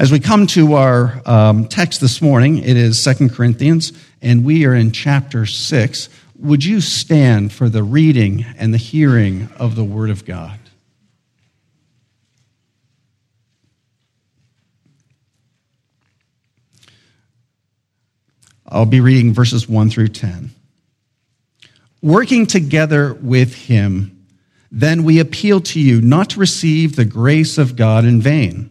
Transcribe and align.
As 0.00 0.10
we 0.10 0.18
come 0.18 0.46
to 0.46 0.76
our 0.76 1.20
um, 1.26 1.68
text 1.68 2.00
this 2.00 2.22
morning, 2.22 2.56
it 2.56 2.74
is 2.74 3.04
Second 3.04 3.34
Corinthians, 3.34 3.92
and 4.22 4.46
we 4.46 4.64
are 4.64 4.74
in 4.74 4.92
chapter 4.92 5.44
6. 5.44 6.08
Would 6.38 6.64
you 6.64 6.80
stand 6.80 7.52
for 7.52 7.68
the 7.68 7.82
reading 7.82 8.46
and 8.56 8.72
the 8.72 8.78
hearing 8.78 9.50
of 9.58 9.74
the 9.74 9.84
Word 9.84 10.08
of 10.08 10.24
God? 10.24 10.58
I'll 18.66 18.86
be 18.86 19.00
reading 19.00 19.34
verses 19.34 19.68
1 19.68 19.90
through 19.90 20.08
10. 20.08 20.50
Working 22.00 22.46
together 22.46 23.12
with 23.12 23.54
Him, 23.54 24.26
then 24.72 25.04
we 25.04 25.18
appeal 25.18 25.60
to 25.60 25.78
you 25.78 26.00
not 26.00 26.30
to 26.30 26.40
receive 26.40 26.96
the 26.96 27.04
grace 27.04 27.58
of 27.58 27.76
God 27.76 28.06
in 28.06 28.22
vain. 28.22 28.70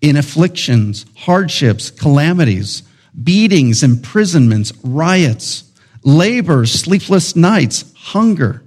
in 0.00 0.16
afflictions, 0.16 1.06
hardships, 1.16 1.90
calamities, 1.90 2.82
beatings, 3.22 3.82
imprisonments, 3.82 4.72
riots, 4.84 5.64
labor, 6.02 6.66
sleepless 6.66 7.34
nights, 7.34 7.92
hunger, 7.96 8.62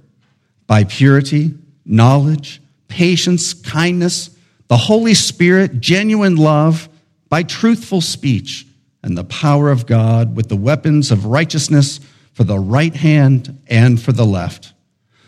by 0.66 0.84
purity, 0.84 1.54
knowledge, 1.84 2.60
patience, 2.88 3.54
kindness, 3.54 4.30
the 4.68 4.76
Holy 4.76 5.14
Spirit, 5.14 5.80
genuine 5.80 6.36
love, 6.36 6.88
by 7.28 7.42
truthful 7.42 8.00
speech, 8.00 8.66
and 9.02 9.16
the 9.16 9.24
power 9.24 9.70
of 9.70 9.86
God 9.86 10.36
with 10.36 10.48
the 10.48 10.56
weapons 10.56 11.10
of 11.10 11.26
righteousness 11.26 12.00
for 12.32 12.44
the 12.44 12.58
right 12.58 12.94
hand 12.94 13.60
and 13.66 14.00
for 14.00 14.12
the 14.12 14.26
left. 14.26 14.72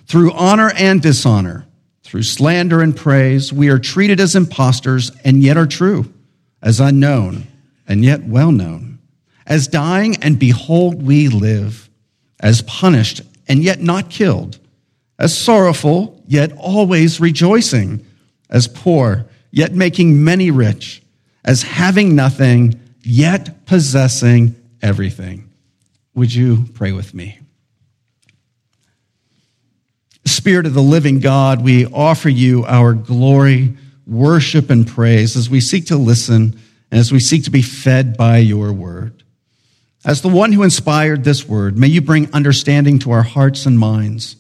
Through 0.07 0.33
honor 0.33 0.71
and 0.77 1.01
dishonor, 1.01 1.67
through 2.13 2.23
slander 2.23 2.83
and 2.83 2.95
praise, 2.95 3.55
we 3.55 3.71
are 3.71 3.79
treated 3.79 4.21
as 4.21 4.37
impostors 4.37 5.11
and 5.25 5.43
yet 5.43 5.57
are 5.57 5.65
true, 5.65 6.13
as 6.61 6.79
unknown 6.79 7.47
and 7.89 8.05
yet 8.05 8.23
well 8.25 8.53
known, 8.53 8.99
as 9.47 9.67
dying 9.67 10.17
and 10.23 10.39
behold 10.39 11.03
we 11.03 11.29
live, 11.29 11.89
as 12.39 12.61
punished 12.61 13.23
and 13.49 13.65
yet 13.65 13.81
not 13.81 14.11
killed, 14.11 14.59
as 15.19 15.35
sorrowful 15.35 16.23
yet 16.27 16.53
always 16.59 17.19
rejoicing, 17.19 18.05
as 18.51 18.69
poor 18.69 19.25
yet 19.51 19.73
making 19.73 20.23
many 20.23 20.51
rich, 20.51 21.03
as 21.47 21.63
having 21.63 22.15
nothing 22.15 22.79
yet 23.01 23.65
possessing 23.65 24.55
everything. 24.83 25.49
Would 26.15 26.35
you 26.35 26.67
pray 26.75 26.93
with 26.93 27.15
me? 27.15 27.39
Spirit 30.25 30.67
of 30.67 30.75
the 30.75 30.83
living 30.83 31.19
God, 31.21 31.63
we 31.63 31.87
offer 31.87 32.29
you 32.29 32.65
our 32.65 32.95
glory, 32.95 33.77
worship, 34.07 34.71
and 34.71 34.87
praise 34.87 35.37
as 35.37 35.51
we 35.51 35.61
seek 35.61 35.87
to 35.87 35.97
listen 35.97 36.59
and 36.91 37.01
as 37.01 37.11
we 37.11 37.19
seek 37.19 37.45
to 37.45 37.51
be 37.51 37.63
fed 37.63 38.17
by 38.17 38.39
your 38.39 38.73
word. 38.73 39.23
As 40.05 40.23
the 40.23 40.29
one 40.29 40.53
who 40.53 40.63
inspired 40.63 41.25
this 41.25 41.49
word, 41.49 41.79
may 41.79 41.87
you 41.87 42.01
bring 42.01 42.33
understanding 42.33 42.99
to 43.01 43.13
our 43.13 43.23
hearts 43.23 43.67
and 43.67 43.79
minds. 43.79 44.37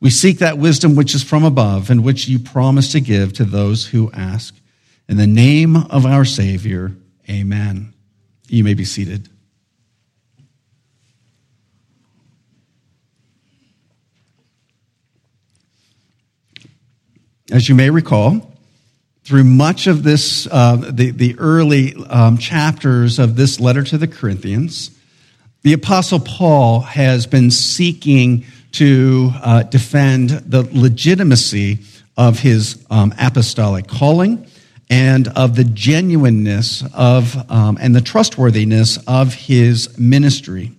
We 0.00 0.10
seek 0.10 0.38
that 0.38 0.58
wisdom 0.58 0.94
which 0.94 1.14
is 1.14 1.22
from 1.22 1.44
above 1.44 1.90
and 1.90 2.04
which 2.04 2.28
you 2.28 2.38
promise 2.38 2.92
to 2.92 3.00
give 3.00 3.32
to 3.34 3.44
those 3.44 3.86
who 3.86 4.10
ask. 4.12 4.54
In 5.08 5.16
the 5.16 5.26
name 5.26 5.76
of 5.76 6.04
our 6.04 6.24
Savior, 6.24 6.92
amen. 7.30 7.94
You 8.48 8.64
may 8.64 8.74
be 8.74 8.84
seated. 8.84 9.28
As 17.52 17.68
you 17.68 17.76
may 17.76 17.90
recall, 17.90 18.52
through 19.22 19.44
much 19.44 19.86
of 19.86 20.02
this, 20.02 20.48
uh, 20.50 20.76
the, 20.90 21.12
the 21.12 21.38
early 21.38 21.94
um, 22.08 22.38
chapters 22.38 23.20
of 23.20 23.36
this 23.36 23.60
letter 23.60 23.84
to 23.84 23.98
the 23.98 24.08
Corinthians, 24.08 24.90
the 25.62 25.72
Apostle 25.72 26.18
Paul 26.18 26.80
has 26.80 27.24
been 27.26 27.52
seeking 27.52 28.44
to 28.72 29.30
uh, 29.40 29.62
defend 29.62 30.30
the 30.30 30.68
legitimacy 30.72 31.78
of 32.16 32.40
his 32.40 32.84
um, 32.90 33.14
apostolic 33.16 33.86
calling 33.86 34.44
and 34.90 35.28
of 35.28 35.54
the 35.54 35.64
genuineness 35.64 36.82
of 36.94 37.48
um, 37.48 37.78
and 37.80 37.94
the 37.94 38.00
trustworthiness 38.00 38.98
of 39.06 39.34
his 39.34 39.96
ministry. 39.96 40.72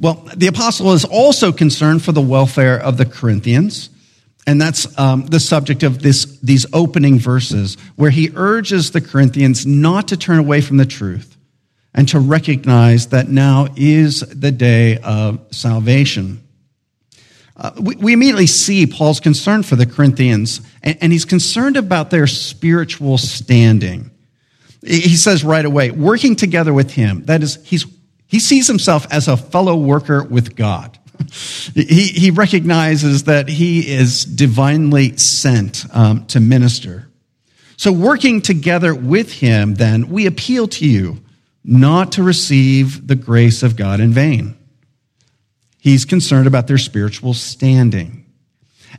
Well, 0.00 0.26
the 0.34 0.46
apostle 0.46 0.92
is 0.94 1.04
also 1.04 1.52
concerned 1.52 2.02
for 2.02 2.12
the 2.12 2.22
welfare 2.22 2.80
of 2.80 2.96
the 2.96 3.04
Corinthians 3.04 3.90
and 4.46 4.60
that's 4.60 4.98
um, 4.98 5.26
the 5.26 5.40
subject 5.40 5.82
of 5.82 6.02
this, 6.02 6.38
these 6.40 6.66
opening 6.72 7.18
verses, 7.18 7.76
where 7.96 8.10
he 8.10 8.30
urges 8.34 8.90
the 8.90 9.00
Corinthians 9.00 9.66
not 9.66 10.08
to 10.08 10.16
turn 10.16 10.38
away 10.38 10.60
from 10.60 10.76
the 10.76 10.86
truth 10.86 11.36
and 11.94 12.08
to 12.08 12.18
recognize 12.18 13.08
that 13.08 13.28
now 13.28 13.68
is 13.76 14.20
the 14.20 14.52
day 14.52 14.98
of 14.98 15.40
salvation. 15.50 16.46
Uh, 17.56 17.70
we, 17.80 17.94
we, 17.96 18.12
immediately 18.12 18.48
see 18.48 18.86
Paul's 18.86 19.20
concern 19.20 19.62
for 19.62 19.76
the 19.76 19.86
Corinthians, 19.86 20.60
and, 20.82 20.98
and 21.00 21.12
he's 21.12 21.24
concerned 21.24 21.76
about 21.76 22.10
their 22.10 22.26
spiritual 22.26 23.16
standing. 23.16 24.10
He 24.84 25.16
says 25.16 25.44
right 25.44 25.64
away, 25.64 25.90
working 25.92 26.36
together 26.36 26.74
with 26.74 26.90
him, 26.90 27.24
that 27.26 27.42
is, 27.42 27.64
he's, 27.64 27.86
he 28.26 28.40
sees 28.40 28.66
himself 28.66 29.06
as 29.10 29.28
a 29.28 29.36
fellow 29.36 29.76
worker 29.76 30.24
with 30.24 30.56
God 30.56 30.98
he, 31.74 32.06
he 32.06 32.30
recognizes 32.30 33.24
that 33.24 33.48
he 33.48 33.92
is 33.92 34.24
divinely 34.24 35.16
sent 35.16 35.84
um, 35.92 36.26
to 36.26 36.40
minister. 36.40 37.08
So, 37.76 37.92
working 37.92 38.40
together 38.40 38.94
with 38.94 39.32
him, 39.32 39.74
then, 39.74 40.08
we 40.08 40.26
appeal 40.26 40.68
to 40.68 40.86
you 40.86 41.18
not 41.64 42.12
to 42.12 42.22
receive 42.22 43.06
the 43.06 43.16
grace 43.16 43.62
of 43.62 43.76
God 43.76 44.00
in 44.00 44.12
vain. 44.12 44.56
He's 45.78 46.04
concerned 46.04 46.46
about 46.46 46.66
their 46.66 46.78
spiritual 46.78 47.34
standing. 47.34 48.24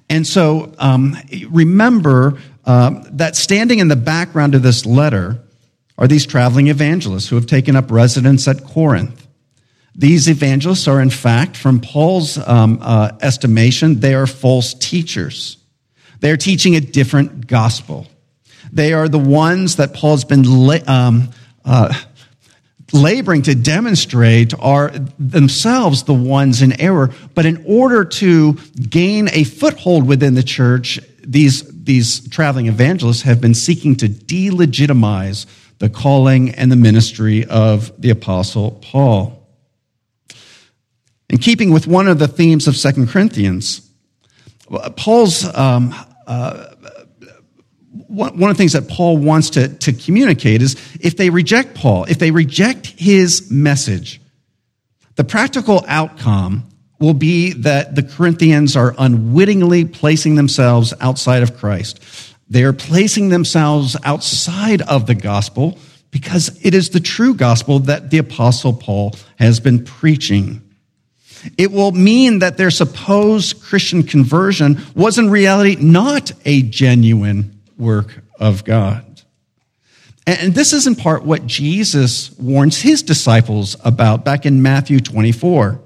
And 0.10 0.28
so, 0.28 0.74
um, 0.78 1.16
remember 1.50 2.38
uh, 2.66 3.04
that 3.12 3.36
standing 3.36 3.80
in 3.80 3.88
the 3.88 3.96
background 3.96 4.56
of 4.56 4.62
this 4.62 4.86
letter 4.86 5.40
are 5.98 6.08
these 6.08 6.26
traveling 6.26 6.68
evangelists 6.68 7.30
who 7.30 7.36
have 7.36 7.48
taken 7.48 7.76
up 7.76 7.90
residence 7.90 8.48
at 8.48 8.64
Corinth. 8.64 9.25
These 9.96 10.28
evangelists 10.28 10.88
are, 10.88 11.00
in 11.00 11.10
fact, 11.10 11.56
from 11.56 11.80
Paul's 11.80 12.38
um, 12.38 12.80
uh, 12.82 13.12
estimation, 13.22 14.02
they 14.02 14.14
are 14.14 14.28
false 14.28 14.74
teachers. 14.74 15.58
They 16.20 16.32
are 16.32 16.38
teaching 16.38 16.76
a 16.76 16.82
different 16.82 17.48
gospel. 17.48 18.08
They 18.74 18.94
are 18.94 19.08
the 19.08 19.20
ones 19.20 19.78
that 19.78 19.94
Paul's 19.94 20.26
been 20.26 20.46
um, 20.88 21.30
uh, 21.64 21.94
laboring 22.92 23.44
to 23.44 23.56
demonstrate 23.56 24.54
are 24.60 24.92
themselves 25.18 26.04
the 26.04 26.14
ones 26.14 26.62
in 26.62 26.80
error. 26.80 27.12
But 27.34 27.46
in 27.46 27.64
order 27.66 28.04
to 28.06 28.54
gain 28.90 29.30
a 29.32 29.46
foothold 29.46 30.08
within 30.08 30.34
the 30.34 30.44
church, 30.44 31.00
these, 31.24 31.64
these 31.84 32.28
traveling 32.30 32.68
evangelists 32.68 33.22
have 33.22 33.40
been 33.40 33.54
seeking 33.54 33.96
to 33.98 34.10
delegitimize 34.10 35.46
the 35.80 35.90
calling 35.90 36.50
and 36.52 36.72
the 36.72 36.76
ministry 36.76 37.46
of 37.46 37.92
the 38.02 38.10
apostle 38.10 38.72
Paul. 38.82 39.45
In 41.30 41.38
keeping 41.38 41.72
with 41.72 41.88
one 41.88 42.08
of 42.08 42.20
the 42.20 42.28
themes 42.28 42.68
of 42.68 42.76
Second 42.76 43.10
Corinthians, 43.10 43.90
Paul's 44.96 45.46
um, 45.56 45.94
uh, 46.28 46.76
one 48.08 48.50
of 48.50 48.56
the 48.56 48.56
things 48.56 48.74
that 48.74 48.88
Paul 48.88 49.18
wants 49.18 49.52
to, 49.52 49.68
to 49.68 49.94
communicate 49.94 50.62
is 50.62 50.76
if 51.00 51.18
they 51.18 51.30
reject 51.30 51.76
Paul, 51.76 52.06
if 52.06 52.20
they 52.20 52.32
reject 52.32 52.88
his 52.88 53.50
message, 53.52 54.22
the 55.16 55.24
practical 55.24 55.84
outcome 55.88 56.70
will 57.00 57.14
be 57.14 57.54
that 57.54 57.96
the 57.96 58.04
Corinthians 58.04 58.76
are 58.76 58.96
unwittingly 58.98 59.86
placing 59.86 60.36
themselves 60.36 60.94
outside 61.02 61.44
of 61.44 61.58
Christ. 61.58 62.00
They 62.50 62.64
are 62.64 62.74
placing 62.74 63.30
themselves 63.30 63.98
outside 64.04 64.82
of 64.84 65.08
the 65.08 65.16
gospel 65.16 65.78
because 66.12 66.58
it 66.64 66.74
is 66.74 66.90
the 66.90 67.00
true 67.00 67.34
gospel 67.34 67.80
that 67.80 68.12
the 68.12 68.18
apostle 68.18 68.74
Paul 68.74 69.16
has 69.38 69.60
been 69.60 69.84
preaching. 69.84 70.62
It 71.58 71.72
will 71.72 71.92
mean 71.92 72.40
that 72.40 72.58
their 72.58 72.72
supposed 72.72 73.62
Christian 73.62 74.04
conversion 74.04 74.82
was 74.96 75.18
in 75.18 75.30
reality 75.30 75.76
not 75.80 76.32
a 76.46 76.62
genuine 76.62 77.60
work 77.78 78.24
of 78.40 78.64
God. 78.64 79.04
And 80.28 80.56
this 80.56 80.74
is 80.74 80.88
in 80.88 80.96
part 80.96 81.24
what 81.24 81.46
Jesus 81.46 82.32
warns 82.40 82.82
his 82.82 83.04
disciples 83.04 83.76
about 83.84 84.26
back 84.26 84.46
in 84.46 84.62
Matthew 84.64 85.00
24. 85.00 85.80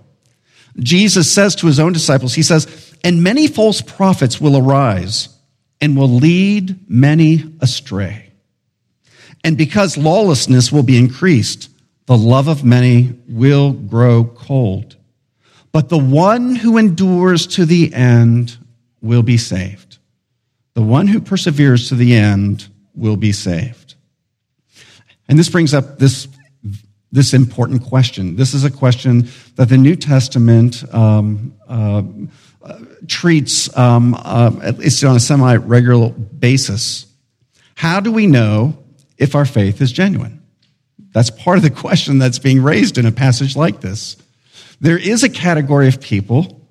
Jesus 0.79 1.33
says 1.33 1.55
to 1.55 1.67
his 1.67 1.79
own 1.79 1.91
disciples, 1.91 2.35
He 2.35 2.43
says, 2.43 2.95
And 3.03 3.21
many 3.21 3.47
false 3.47 3.81
prophets 3.81 4.39
will 4.39 4.57
arise 4.57 5.29
and 5.81 5.97
will 5.97 6.09
lead 6.09 6.89
many 6.89 7.43
astray. 7.59 8.31
And 9.43 9.57
because 9.57 9.97
lawlessness 9.97 10.71
will 10.71 10.83
be 10.83 10.97
increased, 10.97 11.69
the 12.05 12.17
love 12.17 12.47
of 12.47 12.63
many 12.63 13.17
will 13.27 13.71
grow 13.71 14.23
cold. 14.23 14.95
But 15.71 15.89
the 15.89 15.97
one 15.97 16.55
who 16.55 16.77
endures 16.77 17.45
to 17.47 17.65
the 17.65 17.93
end 17.93 18.57
will 19.01 19.23
be 19.23 19.37
saved. 19.37 19.97
The 20.73 20.81
one 20.81 21.07
who 21.07 21.21
perseveres 21.21 21.89
to 21.89 21.95
the 21.95 22.15
end 22.15 22.67
will 22.95 23.17
be 23.17 23.31
saved. 23.31 23.95
And 25.27 25.37
this 25.37 25.49
brings 25.49 25.73
up 25.73 25.99
this, 25.99 26.27
this 27.11 27.33
important 27.33 27.83
question. 27.83 28.35
This 28.35 28.53
is 28.53 28.63
a 28.63 28.71
question 28.71 29.29
that 29.55 29.69
the 29.69 29.77
New 29.77 29.95
Testament 29.95 30.83
um, 30.93 31.53
uh, 31.67 32.01
treats, 33.07 33.75
um, 33.77 34.15
uh, 34.17 34.51
at 34.63 34.79
least 34.79 35.03
on 35.03 35.15
a 35.15 35.19
semi 35.19 35.55
regular 35.55 36.09
basis. 36.09 37.05
How 37.75 37.99
do 37.99 38.11
we 38.11 38.27
know 38.27 38.77
if 39.17 39.35
our 39.35 39.45
faith 39.45 39.81
is 39.81 39.91
genuine? 39.91 40.41
That's 41.13 41.29
part 41.29 41.57
of 41.57 41.63
the 41.63 41.69
question 41.69 42.19
that's 42.19 42.39
being 42.39 42.61
raised 42.61 42.97
in 42.97 43.05
a 43.05 43.11
passage 43.11 43.55
like 43.55 43.81
this. 43.81 44.17
There 44.81 44.97
is 44.97 45.23
a 45.23 45.29
category 45.29 45.87
of 45.87 45.99
people 45.99 46.65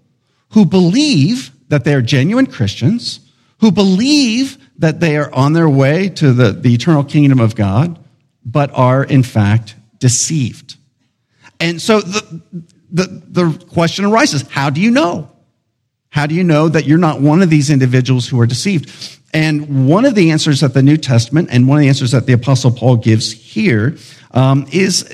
who 0.50 0.64
believe 0.64 1.50
that 1.69 1.84
they 1.84 1.94
are 1.94 2.02
genuine 2.02 2.46
Christians, 2.46 3.20
who 3.60 3.70
believe 3.70 4.56
that 4.78 5.00
they 5.00 5.16
are 5.16 5.32
on 5.34 5.52
their 5.52 5.69
way 5.69 6.08
to 6.10 6.32
the, 6.32 6.52
the 6.52 6.72
eternal 6.72 7.05
kingdom 7.05 7.40
of 7.40 7.55
God, 7.55 7.99
but 8.44 8.70
are 8.72 9.05
in 9.05 9.22
fact 9.22 9.76
deceived. 9.99 10.76
And 11.60 11.82
so 11.82 12.00
the, 12.00 12.43
the, 12.90 13.22
the 13.28 13.66
question 13.66 14.05
arises 14.05 14.43
how 14.49 14.70
do 14.70 14.81
you 14.81 14.90
know? 14.90 15.31
How 16.11 16.26
do 16.26 16.34
you 16.34 16.44
know 16.44 16.69
that 16.69 16.87
you're 16.87 16.99
not 16.99 17.20
one 17.20 17.43
of 17.43 17.50
these 17.50 17.69
individuals 17.69 18.26
who 18.26 18.40
are 18.40 18.46
deceived? 18.46 19.19
And 19.34 19.87
one 19.87 20.06
of 20.06 20.14
the 20.14 20.31
answers 20.31 20.61
that 20.61 20.72
the 20.72 20.82
New 20.82 20.96
Testament 20.96 21.49
and 21.52 21.69
one 21.69 21.78
of 21.78 21.82
the 21.82 21.88
answers 21.88 22.12
that 22.12 22.26
the 22.26 22.32
Apostle 22.32 22.70
Paul 22.70 22.96
gives 22.96 23.31
here 23.31 23.96
um, 24.31 24.66
is 24.72 25.04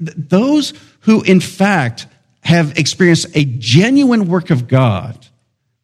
those 0.00 0.72
who, 1.00 1.22
in 1.22 1.40
fact, 1.40 2.06
have 2.42 2.78
experienced 2.78 3.28
a 3.34 3.44
genuine 3.44 4.28
work 4.28 4.50
of 4.50 4.68
God 4.68 5.26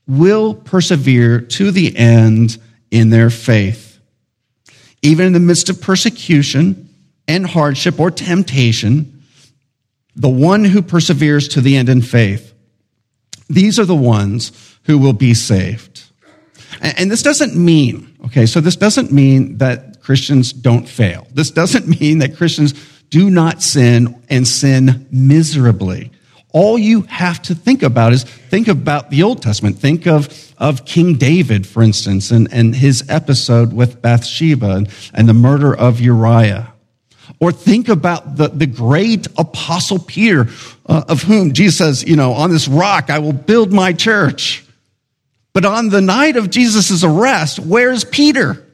will 0.06 0.55
persevere 0.55 1.40
to 1.40 1.70
the 1.70 1.96
end 1.96 2.58
in 2.90 3.10
their 3.10 3.31
faith. 3.31 4.00
Even 5.02 5.26
in 5.26 5.32
the 5.32 5.40
midst 5.40 5.69
of 5.69 5.81
persecution 5.81 6.88
and 7.28 7.46
hardship 7.46 8.00
or 8.00 8.10
temptation, 8.10 9.22
the 10.16 10.28
one 10.28 10.64
who 10.64 10.82
perseveres 10.82 11.46
to 11.49 11.60
the 11.60 11.76
end 11.76 11.88
in 11.88 12.02
faith, 12.02 12.52
these 13.49 13.78
are 13.78 13.84
the 13.84 13.94
ones 13.94 14.76
who 14.84 14.99
will 14.99 15.12
be 15.12 15.34
saved. 15.34 16.02
And 16.81 17.11
this 17.11 17.22
doesn't 17.22 17.54
mean, 17.54 18.14
okay, 18.26 18.46
so 18.46 18.61
this 18.61 18.76
doesn't 18.76 19.12
mean 19.12 19.58
that 19.58 20.02
Christians 20.02 20.52
don't 20.52 20.88
fail. 20.88 21.26
This 21.32 21.50
doesn't 21.50 21.87
mean 22.00 22.19
that 22.19 22.37
Christians 22.37 22.72
do 23.11 23.31
not 23.31 23.62
sin 23.62 24.20
and 24.28 24.46
sin 24.46 25.06
miserably. 25.11 26.11
All 26.53 26.79
you 26.79 27.03
have 27.03 27.43
to 27.43 27.55
think 27.55 27.83
about 27.83 28.12
is 28.12 28.25
think 28.25 28.69
about 28.69 29.11
the 29.11 29.23
Old 29.23 29.43
Testament. 29.43 29.79
Think 29.79 30.06
of, 30.06 30.55
of 30.56 30.85
King 30.87 31.17
David, 31.17 31.67
for 31.67 31.83
instance, 31.83 32.31
and, 32.31 32.49
and 32.53 32.75
his 32.75 33.05
episode 33.09 33.73
with 33.73 34.00
Bathsheba 34.00 34.71
and, 34.77 34.89
and 35.12 35.29
the 35.29 35.35
murder 35.35 35.77
of 35.77 36.00
Uriah. 36.00 36.73
Or 37.41 37.53
think 37.53 37.89
about 37.89 38.37
the, 38.37 38.49
the 38.49 38.67
great 38.67 39.29
apostle 39.37 39.99
Peter, 39.99 40.49
uh, 40.87 41.05
of 41.09 41.23
whom 41.23 41.53
Jesus 41.53 41.79
says, 41.79 42.05
you 42.05 42.17
know, 42.17 42.33
on 42.33 42.50
this 42.50 42.67
rock 42.67 43.11
I 43.11 43.19
will 43.19 43.35
build 43.35 43.73
my 43.73 43.93
church. 43.93 44.65
But 45.53 45.65
on 45.65 45.91
the 45.91 46.00
night 46.00 46.37
of 46.37 46.50
Jesus' 46.50 47.05
arrest, 47.05 47.59
where's 47.59 48.05
Peter? 48.05 48.65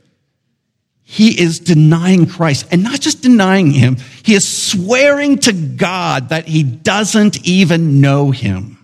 He 1.05 1.39
is 1.41 1.61
denying 1.61 2.27
Christ 2.27 2.67
and 2.71 2.83
not 2.83 3.01
just 3.01 3.23
denying 3.23 3.71
him, 3.71 3.99
he 4.25 4.35
is 4.35 4.49
swearing 4.49 5.39
to 5.41 5.53
God 5.53 6.31
that 6.31 6.49
he 6.49 6.63
doesn't 6.63 7.47
even 7.47 8.01
know 8.01 8.31
him. 8.31 8.79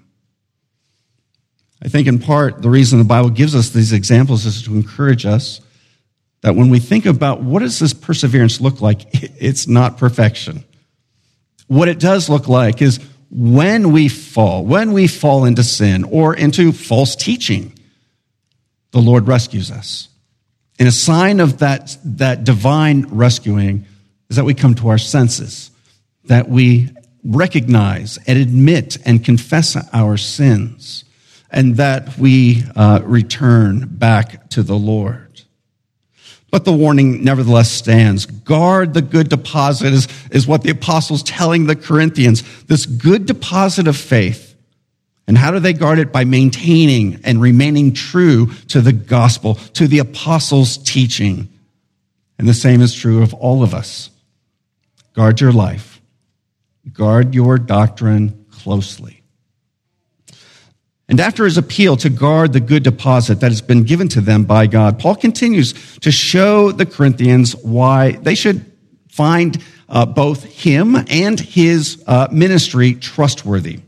I 1.82 1.88
think 1.88 2.06
in 2.06 2.19
part 2.19 2.61
the 2.61 2.69
reason 2.69 2.99
the 2.99 3.05
Bible 3.05 3.31
gives 3.31 3.55
us 3.55 3.70
these 3.70 3.93
examples 3.93 4.44
is 4.44 4.62
to 4.64 4.75
encourage 4.75 5.25
us 5.25 5.61
that 6.43 6.55
when 6.55 6.69
we 6.69 6.78
think 6.78 7.06
about 7.06 7.43
what 7.43 7.61
does 7.61 7.78
this 7.78 7.94
perseverance 7.94 8.61
look 8.61 8.81
like, 8.81 9.00
it's 9.12 9.67
not 9.67 9.99
perfection. 9.99 10.64
What 11.67 11.88
it 11.88 11.99
does 11.99 12.28
look 12.28 12.49
like 12.49 12.82
is 12.82 13.00
when 13.31 13.93
we 13.93 14.08
fall, 14.08 14.64
when 14.64 14.93
we 14.93 15.06
fall 15.06 15.44
into 15.44 15.62
sin 15.62 16.05
or 16.05 16.34
into 16.34 16.72
false 16.72 17.17
teaching, 17.17 17.78
the 18.90 19.00
Lord 19.00 19.26
rescues 19.26 19.70
us. 19.70 20.08
And 20.81 20.88
a 20.88 20.93
sign 20.93 21.41
of 21.41 21.59
that, 21.59 21.99
that 22.03 22.43
divine 22.43 23.03
rescuing 23.11 23.85
is 24.31 24.37
that 24.37 24.47
we 24.47 24.55
come 24.55 24.75
to 24.77 24.88
our 24.88 24.97
senses, 24.97 25.71
that 26.25 26.49
we 26.49 26.88
recognize 27.23 28.19
and 28.27 28.38
admit 28.38 28.97
and 29.05 29.23
confess 29.23 29.77
our 29.93 30.17
sins, 30.17 31.05
and 31.50 31.77
that 31.77 32.17
we 32.17 32.65
uh, 32.77 33.00
return 33.05 33.88
back 33.88 34.49
to 34.50 34.62
the 34.62 34.75
Lord. 34.75 35.43
But 36.50 36.65
the 36.65 36.73
warning 36.73 37.23
nevertheless 37.25 37.71
stands. 37.71 38.25
Guard 38.25 38.94
the 38.94 39.03
good 39.03 39.29
deposit 39.29 39.93
is, 39.93 40.09
is 40.31 40.47
what 40.47 40.62
the 40.62 40.71
apostles 40.71 41.23
telling 41.23 41.67
the 41.67 41.77
Corinthians. 41.77 42.43
This 42.65 42.87
good 42.87 43.27
deposit 43.27 43.87
of 43.87 43.99
faith 43.99 44.50
and 45.31 45.38
how 45.38 45.53
do 45.53 45.61
they 45.61 45.75
guard 45.75 46.00
it? 46.00 46.11
By 46.11 46.25
maintaining 46.25 47.21
and 47.23 47.41
remaining 47.41 47.93
true 47.93 48.47
to 48.67 48.81
the 48.81 48.93
gospel, 48.93 49.55
to 49.75 49.87
the 49.87 50.00
apostles' 50.00 50.77
teaching. 50.77 51.49
And 52.37 52.49
the 52.49 52.53
same 52.53 52.82
is 52.82 52.93
true 52.93 53.23
of 53.23 53.32
all 53.35 53.62
of 53.62 53.73
us. 53.73 54.11
Guard 55.12 55.41
your 55.41 55.53
life, 55.53 56.00
guard 56.93 57.32
your 57.32 57.59
doctrine 57.59 58.44
closely. 58.50 59.23
And 61.09 61.21
after 61.21 61.44
his 61.44 61.56
appeal 61.56 61.97
to 61.99 62.11
guard 62.11 62.53
the 62.53 62.59
good 62.59 62.82
deposit 62.82 63.38
that 63.38 63.53
has 63.53 63.62
been 63.62 63.85
given 63.85 64.09
to 64.09 64.21
them 64.21 64.43
by 64.43 64.67
God, 64.67 64.99
Paul 64.99 65.15
continues 65.15 65.97
to 65.99 66.11
show 66.11 66.73
the 66.73 66.87
Corinthians 66.87 67.55
why 67.55 68.15
they 68.15 68.35
should 68.35 68.67
find 69.09 69.62
uh, 69.88 70.06
both 70.06 70.43
him 70.43 70.97
and 71.09 71.38
his 71.38 72.03
uh, 72.09 72.27
ministry 72.32 72.94
trustworthy. 72.94 73.79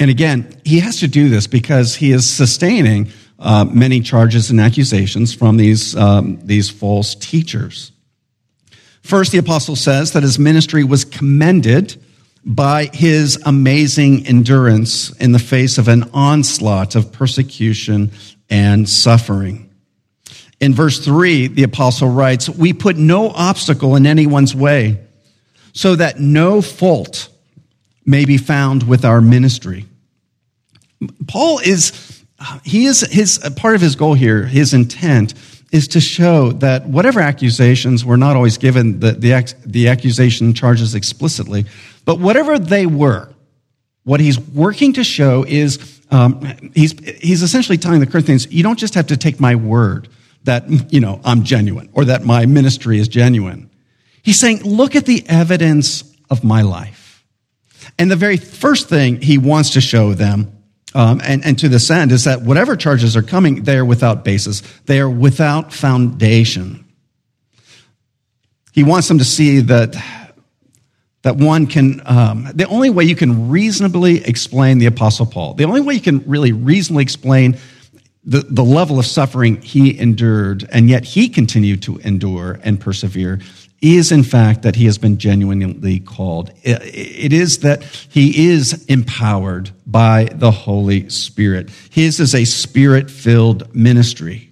And 0.00 0.10
again, 0.10 0.60
he 0.64 0.80
has 0.80 1.00
to 1.00 1.08
do 1.08 1.28
this 1.28 1.46
because 1.46 1.94
he 1.94 2.12
is 2.12 2.28
sustaining 2.28 3.10
uh, 3.38 3.64
many 3.64 4.00
charges 4.00 4.50
and 4.50 4.60
accusations 4.60 5.34
from 5.34 5.56
these, 5.56 5.94
um, 5.96 6.38
these 6.44 6.70
false 6.70 7.14
teachers. 7.14 7.92
First, 9.02 9.32
the 9.32 9.38
apostle 9.38 9.76
says 9.76 10.12
that 10.12 10.22
his 10.22 10.38
ministry 10.38 10.82
was 10.82 11.04
commended 11.04 12.02
by 12.44 12.90
his 12.92 13.40
amazing 13.44 14.26
endurance 14.26 15.10
in 15.16 15.32
the 15.32 15.38
face 15.38 15.78
of 15.78 15.88
an 15.88 16.10
onslaught 16.12 16.94
of 16.94 17.12
persecution 17.12 18.10
and 18.50 18.88
suffering. 18.88 19.70
In 20.60 20.74
verse 20.74 21.04
3, 21.04 21.48
the 21.48 21.62
apostle 21.64 22.08
writes, 22.08 22.48
We 22.48 22.72
put 22.72 22.96
no 22.96 23.30
obstacle 23.30 23.96
in 23.96 24.06
anyone's 24.06 24.54
way, 24.54 25.00
so 25.72 25.96
that 25.96 26.20
no 26.20 26.62
fault 26.62 27.28
may 28.04 28.24
be 28.24 28.36
found 28.36 28.82
with 28.82 29.04
our 29.04 29.20
ministry. 29.20 29.86
Paul 31.26 31.58
is, 31.58 32.22
he 32.62 32.86
is, 32.86 33.00
his, 33.00 33.38
part 33.56 33.74
of 33.74 33.80
his 33.80 33.96
goal 33.96 34.14
here, 34.14 34.44
his 34.44 34.74
intent, 34.74 35.34
is 35.72 35.88
to 35.88 36.00
show 36.00 36.52
that 36.52 36.86
whatever 36.86 37.20
accusations 37.20 38.04
were 38.04 38.16
not 38.16 38.36
always 38.36 38.58
given 38.58 39.00
the, 39.00 39.12
the, 39.12 39.54
the 39.66 39.88
accusation 39.88 40.54
charges 40.54 40.94
explicitly, 40.94 41.64
but 42.04 42.20
whatever 42.20 42.58
they 42.58 42.86
were, 42.86 43.28
what 44.04 44.20
he's 44.20 44.38
working 44.38 44.92
to 44.92 45.02
show 45.02 45.44
is 45.48 46.00
um, 46.10 46.70
he's, 46.74 46.92
he's 47.20 47.42
essentially 47.42 47.78
telling 47.78 48.00
the 48.00 48.06
Corinthians, 48.06 48.46
you 48.52 48.62
don't 48.62 48.78
just 48.78 48.94
have 48.94 49.08
to 49.08 49.16
take 49.16 49.40
my 49.40 49.56
word 49.56 50.08
that, 50.44 50.92
you 50.92 51.00
know, 51.00 51.20
I'm 51.24 51.42
genuine 51.42 51.88
or 51.92 52.04
that 52.04 52.24
my 52.24 52.46
ministry 52.46 52.98
is 52.98 53.08
genuine. 53.08 53.70
He's 54.22 54.38
saying, 54.38 54.62
look 54.62 54.94
at 54.94 55.06
the 55.06 55.24
evidence 55.28 56.04
of 56.30 56.44
my 56.44 56.62
life. 56.62 57.03
And 57.98 58.10
the 58.10 58.16
very 58.16 58.36
first 58.36 58.88
thing 58.88 59.20
he 59.20 59.38
wants 59.38 59.70
to 59.70 59.80
show 59.80 60.14
them, 60.14 60.52
um, 60.94 61.20
and, 61.24 61.44
and 61.44 61.58
to 61.58 61.68
this 61.68 61.90
end, 61.90 62.12
is 62.12 62.24
that 62.24 62.42
whatever 62.42 62.76
charges 62.76 63.16
are 63.16 63.22
coming, 63.22 63.64
they 63.64 63.76
are 63.76 63.84
without 63.84 64.24
basis. 64.24 64.62
They 64.86 65.00
are 65.00 65.10
without 65.10 65.72
foundation. 65.72 66.84
He 68.72 68.84
wants 68.84 69.08
them 69.08 69.18
to 69.18 69.24
see 69.24 69.60
that, 69.60 69.96
that 71.22 71.36
one 71.36 71.66
can, 71.66 72.02
um, 72.04 72.48
the 72.54 72.66
only 72.66 72.90
way 72.90 73.04
you 73.04 73.16
can 73.16 73.48
reasonably 73.48 74.24
explain 74.24 74.78
the 74.78 74.86
Apostle 74.86 75.26
Paul, 75.26 75.54
the 75.54 75.64
only 75.64 75.80
way 75.80 75.94
you 75.94 76.00
can 76.00 76.28
really 76.28 76.52
reasonably 76.52 77.02
explain 77.02 77.56
the, 78.24 78.40
the 78.40 78.64
level 78.64 78.98
of 78.98 79.06
suffering 79.06 79.60
he 79.60 79.98
endured, 79.98 80.66
and 80.72 80.88
yet 80.88 81.04
he 81.04 81.28
continued 81.28 81.82
to 81.82 81.98
endure 81.98 82.58
and 82.62 82.80
persevere, 82.80 83.40
is 83.84 84.12
in 84.12 84.22
fact 84.22 84.62
that 84.62 84.76
he 84.76 84.86
has 84.86 84.98
been 84.98 85.18
genuinely 85.18 86.00
called. 86.00 86.50
It 86.62 87.32
is 87.32 87.58
that 87.58 87.82
he 87.82 88.50
is 88.50 88.84
empowered 88.86 89.70
by 89.86 90.24
the 90.32 90.50
Holy 90.50 91.08
Spirit. 91.10 91.70
His 91.90 92.20
is 92.20 92.34
a 92.34 92.44
spirit 92.44 93.10
filled 93.10 93.74
ministry. 93.74 94.50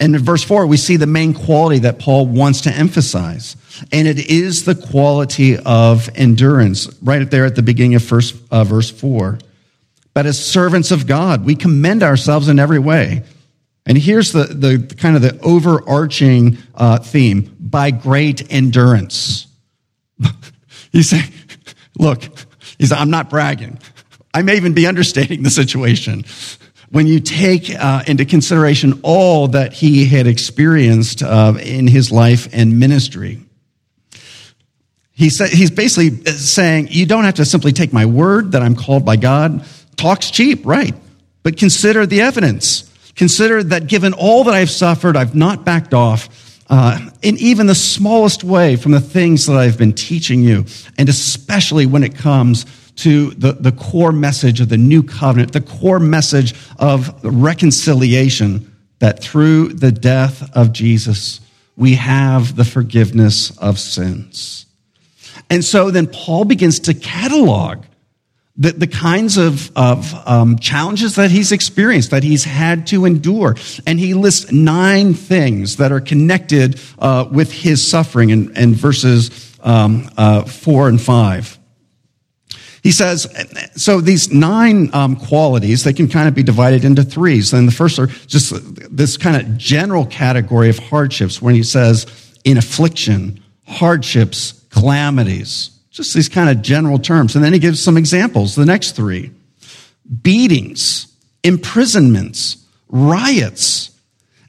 And 0.00 0.14
in 0.14 0.22
verse 0.22 0.42
4, 0.42 0.66
we 0.66 0.76
see 0.76 0.96
the 0.96 1.06
main 1.06 1.32
quality 1.32 1.80
that 1.80 1.98
Paul 1.98 2.26
wants 2.26 2.62
to 2.62 2.70
emphasize. 2.70 3.56
And 3.92 4.08
it 4.08 4.30
is 4.30 4.64
the 4.64 4.74
quality 4.74 5.58
of 5.58 6.10
endurance, 6.14 6.88
right 7.02 7.30
there 7.30 7.44
at 7.44 7.54
the 7.54 7.62
beginning 7.62 7.94
of 7.94 8.02
first, 8.02 8.34
uh, 8.50 8.64
verse 8.64 8.90
4. 8.90 9.38
But 10.14 10.26
as 10.26 10.44
servants 10.44 10.90
of 10.90 11.06
God, 11.06 11.44
we 11.44 11.54
commend 11.54 12.02
ourselves 12.02 12.48
in 12.48 12.58
every 12.58 12.78
way. 12.78 13.22
And 13.86 13.96
here's 13.96 14.32
the, 14.32 14.44
the 14.44 14.94
kind 14.96 15.14
of 15.14 15.22
the 15.22 15.40
overarching 15.42 16.58
uh, 16.74 16.98
theme 16.98 17.56
by 17.60 17.92
great 17.92 18.52
endurance. 18.52 19.46
he's 20.92 21.10
saying, 21.10 21.32
look, 21.96 22.24
he 22.78 22.86
said, 22.86 22.98
I'm 22.98 23.10
not 23.10 23.30
bragging. 23.30 23.78
I 24.34 24.42
may 24.42 24.56
even 24.56 24.74
be 24.74 24.86
understating 24.86 25.44
the 25.44 25.50
situation 25.50 26.24
when 26.90 27.06
you 27.06 27.20
take 27.20 27.74
uh, 27.74 28.02
into 28.06 28.24
consideration 28.24 29.00
all 29.02 29.48
that 29.48 29.72
he 29.72 30.06
had 30.06 30.26
experienced 30.26 31.22
uh, 31.22 31.54
in 31.60 31.86
his 31.86 32.10
life 32.10 32.48
and 32.52 32.78
ministry. 32.78 33.40
He 35.12 35.30
said, 35.30 35.50
he's 35.50 35.70
basically 35.70 36.24
saying, 36.32 36.88
you 36.90 37.06
don't 37.06 37.24
have 37.24 37.34
to 37.34 37.44
simply 37.44 37.72
take 37.72 37.92
my 37.92 38.04
word 38.04 38.52
that 38.52 38.62
I'm 38.62 38.76
called 38.76 39.04
by 39.04 39.16
God. 39.16 39.64
Talk's 39.96 40.30
cheap, 40.30 40.66
right? 40.66 40.94
But 41.42 41.56
consider 41.56 42.04
the 42.04 42.20
evidence. 42.20 42.92
Consider 43.16 43.62
that 43.62 43.86
given 43.86 44.12
all 44.12 44.44
that 44.44 44.54
I've 44.54 44.70
suffered, 44.70 45.16
I've 45.16 45.34
not 45.34 45.64
backed 45.64 45.94
off 45.94 46.28
uh, 46.68 47.10
in 47.22 47.36
even 47.38 47.66
the 47.66 47.74
smallest 47.74 48.44
way 48.44 48.76
from 48.76 48.92
the 48.92 49.00
things 49.00 49.46
that 49.46 49.56
I've 49.56 49.78
been 49.78 49.92
teaching 49.92 50.42
you, 50.42 50.66
and 50.98 51.08
especially 51.08 51.86
when 51.86 52.02
it 52.04 52.14
comes 52.14 52.66
to 52.96 53.30
the, 53.30 53.52
the 53.52 53.72
core 53.72 54.12
message 54.12 54.60
of 54.60 54.68
the 54.68 54.76
new 54.76 55.02
covenant, 55.02 55.52
the 55.52 55.60
core 55.60 56.00
message 56.00 56.54
of 56.78 57.22
reconciliation 57.24 58.74
that 58.98 59.22
through 59.22 59.68
the 59.68 59.92
death 59.92 60.50
of 60.56 60.72
Jesus, 60.72 61.40
we 61.76 61.94
have 61.94 62.56
the 62.56 62.64
forgiveness 62.64 63.56
of 63.58 63.78
sins. 63.78 64.66
And 65.50 65.64
so 65.64 65.90
then 65.90 66.06
Paul 66.06 66.44
begins 66.44 66.80
to 66.80 66.94
catalog 66.94 67.84
the, 68.58 68.72
the 68.72 68.86
kinds 68.86 69.36
of, 69.36 69.70
of 69.76 70.14
um, 70.26 70.58
challenges 70.58 71.16
that 71.16 71.30
he's 71.30 71.52
experienced, 71.52 72.10
that 72.10 72.22
he's 72.22 72.44
had 72.44 72.86
to 72.88 73.04
endure. 73.04 73.56
And 73.86 74.00
he 74.00 74.14
lists 74.14 74.50
nine 74.50 75.14
things 75.14 75.76
that 75.76 75.92
are 75.92 76.00
connected 76.00 76.80
uh, 76.98 77.28
with 77.30 77.52
his 77.52 77.88
suffering 77.88 78.30
in, 78.30 78.56
in 78.56 78.74
verses 78.74 79.56
um, 79.60 80.08
uh, 80.16 80.44
four 80.44 80.88
and 80.88 81.00
five. 81.00 81.58
He 82.82 82.92
says, 82.92 83.26
so 83.74 84.00
these 84.00 84.32
nine 84.32 84.90
um, 84.94 85.16
qualities, 85.16 85.82
they 85.82 85.92
can 85.92 86.08
kind 86.08 86.28
of 86.28 86.34
be 86.34 86.44
divided 86.44 86.84
into 86.84 87.02
threes. 87.02 87.52
And 87.52 87.66
the 87.66 87.72
first 87.72 87.98
are 87.98 88.06
just 88.06 88.54
this 88.96 89.16
kind 89.16 89.36
of 89.36 89.58
general 89.58 90.06
category 90.06 90.70
of 90.70 90.78
hardships 90.78 91.42
when 91.42 91.56
he 91.56 91.64
says, 91.64 92.06
in 92.44 92.56
affliction, 92.56 93.42
hardships, 93.66 94.64
calamities, 94.70 95.75
just 95.96 96.12
these 96.12 96.28
kind 96.28 96.50
of 96.50 96.60
general 96.60 96.98
terms. 96.98 97.34
And 97.34 97.44
then 97.44 97.54
he 97.54 97.58
gives 97.58 97.82
some 97.82 97.96
examples, 97.96 98.54
the 98.54 98.66
next 98.66 98.92
three 98.92 99.30
beatings, 100.22 101.12
imprisonments, 101.42 102.64
riots. 102.88 103.90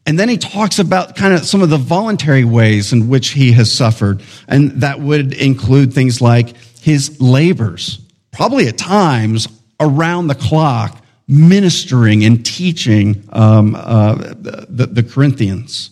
And 0.06 0.20
then 0.20 0.28
he 0.28 0.38
talks 0.38 0.78
about 0.78 1.16
kind 1.16 1.34
of 1.34 1.46
some 1.46 1.62
of 1.62 1.70
the 1.70 1.78
voluntary 1.78 2.44
ways 2.44 2.92
in 2.92 3.08
which 3.08 3.30
he 3.30 3.54
has 3.54 3.72
suffered. 3.72 4.22
And 4.48 4.82
that 4.82 5.00
would 5.00 5.34
include 5.34 5.94
things 5.94 6.22
like 6.22 6.54
his 6.82 7.20
labors, 7.22 8.00
probably 8.32 8.68
at 8.68 8.78
times 8.78 9.48
around 9.80 10.28
the 10.28 10.36
clock, 10.36 11.02
ministering 11.30 12.26
and 12.26 12.46
teaching 12.46 13.28
um, 13.32 13.74
uh, 13.74 14.16
the, 14.16 14.88
the 14.92 15.04
Corinthians. 15.04 15.92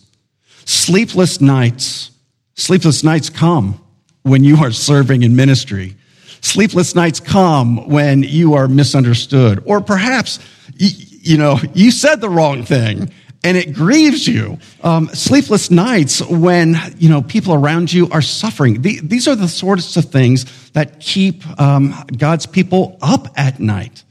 Sleepless 0.66 1.40
nights. 1.40 2.10
Sleepless 2.54 3.02
nights 3.02 3.30
come 3.30 3.80
when 4.26 4.42
you 4.42 4.56
are 4.56 4.72
serving 4.72 5.22
in 5.22 5.36
ministry. 5.36 5.94
Sleepless 6.40 6.94
nights 6.96 7.20
come 7.20 7.88
when 7.88 8.24
you 8.24 8.54
are 8.54 8.66
misunderstood. 8.66 9.62
Or 9.64 9.80
perhaps, 9.80 10.40
you 10.76 11.38
know, 11.38 11.60
you 11.74 11.92
said 11.92 12.20
the 12.20 12.28
wrong 12.28 12.64
thing 12.64 13.12
and 13.44 13.56
it 13.56 13.72
grieves 13.72 14.26
you. 14.26 14.58
Um, 14.82 15.08
sleepless 15.08 15.70
nights 15.70 16.20
when, 16.22 16.76
you 16.98 17.08
know, 17.08 17.22
people 17.22 17.54
around 17.54 17.92
you 17.92 18.08
are 18.10 18.20
suffering. 18.20 18.82
these 18.82 19.28
are 19.28 19.36
the 19.36 19.48
sorts 19.48 19.96
of 19.96 20.06
things 20.06 20.70
that 20.70 20.98
keep 20.98 21.46
um, 21.60 21.94
God's 22.16 22.46
people 22.46 22.98
up 23.00 23.28
at 23.36 23.60
night. 23.60 24.02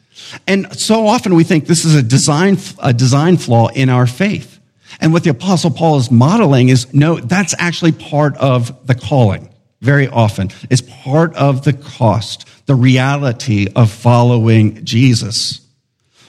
And 0.47 0.79
so 0.79 1.07
often 1.07 1.35
we 1.35 1.43
think 1.43 1.67
this 1.67 1.83
is 1.83 1.93
a 1.93 2.01
design, 2.01 2.57
a 2.81 2.93
design 2.93 3.35
flaw 3.35 3.67
in 3.67 3.89
our 3.89 4.07
faith. 4.07 4.59
And 5.01 5.11
what 5.11 5.25
the 5.25 5.31
apostle 5.31 5.71
Paul 5.71 5.97
is 5.97 6.09
modeling 6.09 6.69
is 6.69 6.93
no, 6.93 7.17
that's 7.17 7.53
actually 7.59 7.91
part 7.91 8.37
of 8.37 8.87
the 8.87 8.95
calling 8.95 9.49
very 9.81 10.07
often. 10.07 10.49
It's 10.69 10.81
part 10.81 11.35
of 11.35 11.63
the 11.63 11.73
cost, 11.73 12.47
the 12.65 12.75
reality 12.75 13.67
of 13.75 13.91
following 13.91 14.83
Jesus. 14.85 15.61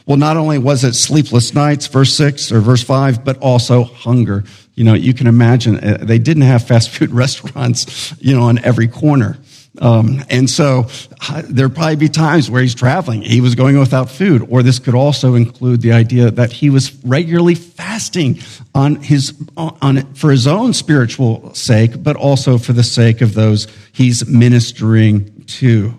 Well, 0.06 0.16
not 0.16 0.36
only 0.36 0.58
was 0.58 0.84
it 0.84 0.94
sleepless 0.94 1.52
nights, 1.52 1.88
verse 1.88 2.14
6 2.14 2.52
or 2.52 2.60
verse 2.60 2.82
5, 2.82 3.24
but 3.24 3.38
also 3.38 3.82
hunger. 3.82 4.44
You 4.74 4.84
know, 4.84 4.94
you 4.94 5.12
can 5.12 5.26
imagine 5.26 5.82
uh, 5.82 5.98
they 6.00 6.18
didn't 6.18 6.44
have 6.44 6.66
fast 6.66 6.90
food 6.90 7.10
restaurants, 7.12 8.14
you 8.20 8.36
know, 8.36 8.44
on 8.44 8.58
every 8.64 8.86
corner. 8.86 9.38
Um, 9.78 10.24
and 10.30 10.48
so 10.48 10.86
uh, 11.28 11.42
there'd 11.48 11.74
probably 11.74 11.96
be 11.96 12.08
times 12.08 12.50
where 12.50 12.62
he's 12.62 12.74
traveling, 12.74 13.22
he 13.22 13.40
was 13.40 13.54
going 13.54 13.78
without 13.78 14.10
food, 14.10 14.46
or 14.48 14.62
this 14.62 14.78
could 14.78 14.94
also 14.94 15.34
include 15.34 15.82
the 15.82 15.92
idea 15.92 16.30
that 16.30 16.52
he 16.52 16.70
was 16.70 16.94
regularly 17.04 17.54
fasting 17.54 18.40
on 18.74 18.96
his, 18.96 19.34
on, 19.56 20.14
for 20.14 20.30
his 20.30 20.46
own 20.46 20.72
spiritual 20.72 21.52
sake, 21.54 22.02
but 22.02 22.16
also 22.16 22.58
for 22.58 22.72
the 22.72 22.82
sake 22.82 23.20
of 23.20 23.34
those 23.34 23.66
he's 23.92 24.26
ministering 24.26 25.44
to. 25.44 25.94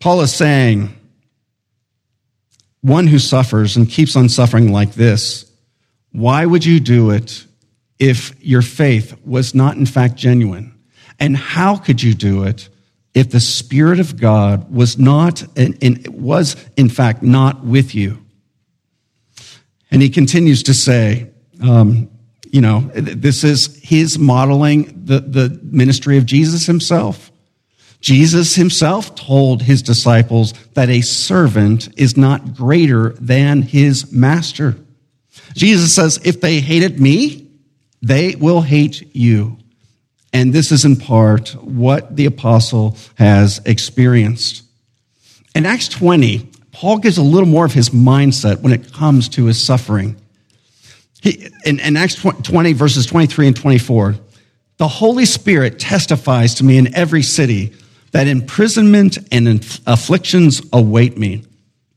Paul 0.00 0.22
is 0.22 0.34
saying, 0.34 0.94
one 2.82 3.06
who 3.06 3.18
suffers 3.18 3.76
and 3.76 3.88
keeps 3.88 4.16
on 4.16 4.28
suffering 4.28 4.72
like 4.72 4.94
this, 4.94 5.50
why 6.12 6.46
would 6.46 6.64
you 6.64 6.80
do 6.80 7.10
it 7.10 7.46
if 7.98 8.34
your 8.42 8.62
faith 8.62 9.14
was 9.24 9.54
not 9.54 9.76
in 9.76 9.86
fact 9.86 10.16
genuine? 10.16 10.74
And 11.20 11.36
how 11.36 11.76
could 11.76 12.02
you 12.02 12.14
do 12.14 12.44
it 12.44 12.68
if 13.14 13.30
the 13.30 13.40
Spirit 13.40 14.00
of 14.00 14.18
God 14.18 14.72
was 14.72 14.98
not, 14.98 15.44
was 16.08 16.56
in 16.76 16.88
fact 16.88 17.22
not 17.22 17.64
with 17.64 17.94
you? 17.94 18.18
And 19.90 20.00
he 20.00 20.08
continues 20.08 20.62
to 20.64 20.74
say, 20.74 21.30
um, 21.62 22.08
you 22.50 22.60
know, 22.60 22.80
this 22.94 23.44
is 23.44 23.78
his 23.82 24.18
modeling 24.18 25.02
the, 25.04 25.20
the 25.20 25.60
ministry 25.62 26.16
of 26.16 26.26
Jesus 26.26 26.66
himself. 26.66 27.30
Jesus 28.00 28.54
himself 28.54 29.14
told 29.14 29.62
his 29.62 29.82
disciples 29.82 30.54
that 30.72 30.88
a 30.88 31.02
servant 31.02 31.88
is 31.98 32.16
not 32.16 32.54
greater 32.54 33.10
than 33.20 33.62
his 33.62 34.10
master. 34.10 34.76
Jesus 35.54 35.94
says, 35.94 36.18
if 36.24 36.40
they 36.40 36.60
hated 36.60 36.98
me, 36.98 37.50
they 38.00 38.34
will 38.36 38.62
hate 38.62 39.14
you. 39.14 39.58
And 40.32 40.52
this 40.52 40.70
is 40.70 40.84
in 40.84 40.96
part 40.96 41.50
what 41.56 42.16
the 42.16 42.26
apostle 42.26 42.96
has 43.16 43.60
experienced. 43.64 44.62
In 45.54 45.66
Acts 45.66 45.88
20, 45.88 46.48
Paul 46.72 46.98
gives 46.98 47.18
a 47.18 47.22
little 47.22 47.48
more 47.48 47.64
of 47.64 47.74
his 47.74 47.90
mindset 47.90 48.60
when 48.60 48.72
it 48.72 48.92
comes 48.92 49.28
to 49.30 49.46
his 49.46 49.62
suffering. 49.62 50.16
He, 51.20 51.48
in, 51.64 51.80
in 51.80 51.96
Acts 51.96 52.14
20, 52.14 52.72
verses 52.72 53.06
23 53.06 53.48
and 53.48 53.56
24, 53.56 54.14
the 54.78 54.88
Holy 54.88 55.26
Spirit 55.26 55.78
testifies 55.78 56.54
to 56.54 56.64
me 56.64 56.78
in 56.78 56.94
every 56.94 57.22
city 57.22 57.74
that 58.12 58.26
imprisonment 58.26 59.18
and 59.30 59.46
afflictions 59.86 60.62
await 60.72 61.18
me. 61.18 61.44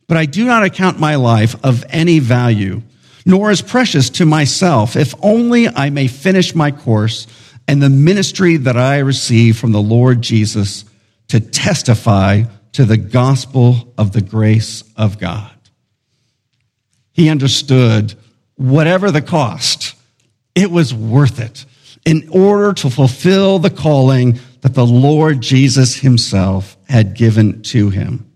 But 0.08 0.18
I 0.18 0.26
do 0.26 0.46
not 0.46 0.64
account 0.64 1.00
my 1.00 1.16
life 1.16 1.56
of 1.64 1.86
any 1.90 2.20
value, 2.20 2.82
nor 3.26 3.52
as 3.52 3.62
precious 3.62 4.10
to 4.12 4.26
myself, 4.26 4.96
if 4.96 5.14
only 5.22 5.70
I 5.70 5.92
may 5.92 6.08
finish 6.08 6.54
my 6.54 6.72
course 6.72 7.26
and 7.68 7.82
the 7.82 7.90
ministry 7.90 8.58
that 8.58 8.78
I 8.78 9.00
receive 9.00 9.58
from 9.58 9.72
the 9.72 9.82
Lord 9.82 10.22
Jesus 10.22 10.86
to 11.30 11.40
testify 11.40 12.44
to 12.74 12.86
the 12.86 12.98
gospel 12.98 13.94
of 13.98 14.12
the 14.12 14.22
grace 14.22 14.84
of 14.96 15.20
God. 15.20 15.52
He 17.12 17.30
understood 17.30 18.16
whatever 18.56 19.12
the 19.12 19.22
cost, 19.22 19.96
it 20.56 20.72
was 20.72 20.94
worth 20.94 21.40
it 21.40 21.66
in 22.06 22.28
order 22.32 22.74
to 22.74 22.90
fulfill 22.90 23.60
the 23.60 23.70
calling 23.70 24.40
that 24.62 24.74
the 24.74 24.86
Lord 24.86 25.42
Jesus 25.42 25.96
himself 25.96 26.78
had 26.90 27.14
given 27.14 27.62
to 27.64 27.90
him. 27.90 28.30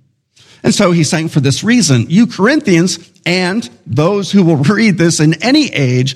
And 0.64 0.74
so 0.74 0.92
he's 0.92 1.10
saying 1.10 1.30
for 1.30 1.40
this 1.40 1.64
reason, 1.64 2.10
you 2.10 2.28
Corinthians 2.28 3.12
and 3.26 3.70
those 3.86 4.32
who 4.32 4.44
will 4.44 4.56
read 4.58 4.98
this 4.98 5.20
in 5.20 5.42
any 5.44 5.68
age, 5.74 6.16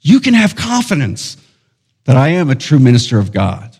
you 0.00 0.20
can 0.20 0.34
have 0.34 0.56
confidence 0.56 1.36
that 2.08 2.16
I 2.16 2.28
am 2.28 2.48
a 2.48 2.54
true 2.54 2.78
minister 2.78 3.18
of 3.18 3.32
God, 3.32 3.76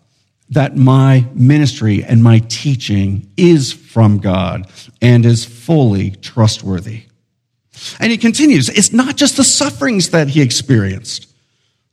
that 0.50 0.76
my 0.76 1.26
ministry 1.32 2.04
and 2.04 2.22
my 2.22 2.40
teaching 2.40 3.32
is 3.38 3.72
from 3.72 4.18
God 4.18 4.70
and 5.00 5.24
is 5.24 5.46
fully 5.46 6.10
trustworthy. 6.10 7.04
And 7.98 8.12
he 8.12 8.18
continues, 8.18 8.68
it's 8.68 8.92
not 8.92 9.16
just 9.16 9.38
the 9.38 9.44
sufferings 9.44 10.10
that 10.10 10.28
he 10.28 10.42
experienced, 10.42 11.32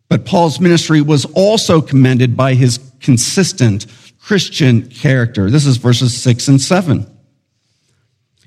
but 0.10 0.26
Paul's 0.26 0.60
ministry 0.60 1.00
was 1.00 1.24
also 1.36 1.80
commended 1.80 2.36
by 2.36 2.56
his 2.56 2.82
consistent 3.00 3.86
Christian 4.20 4.90
character. 4.90 5.50
This 5.50 5.66
is 5.66 5.78
verses 5.78 6.22
six 6.22 6.50
and 6.50 6.60
seven. 6.60 7.08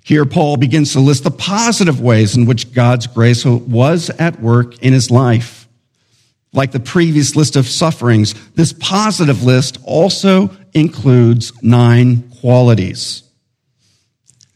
Here, 0.04 0.26
Paul 0.26 0.58
begins 0.58 0.92
to 0.92 1.00
list 1.00 1.24
the 1.24 1.30
positive 1.30 2.02
ways 2.02 2.36
in 2.36 2.44
which 2.44 2.74
God's 2.74 3.06
grace 3.06 3.46
was 3.46 4.10
at 4.10 4.42
work 4.42 4.78
in 4.80 4.92
his 4.92 5.10
life. 5.10 5.57
Like 6.52 6.72
the 6.72 6.80
previous 6.80 7.36
list 7.36 7.56
of 7.56 7.68
sufferings, 7.68 8.34
this 8.50 8.72
positive 8.72 9.44
list 9.44 9.78
also 9.84 10.50
includes 10.72 11.52
nine 11.62 12.30
qualities. 12.40 13.22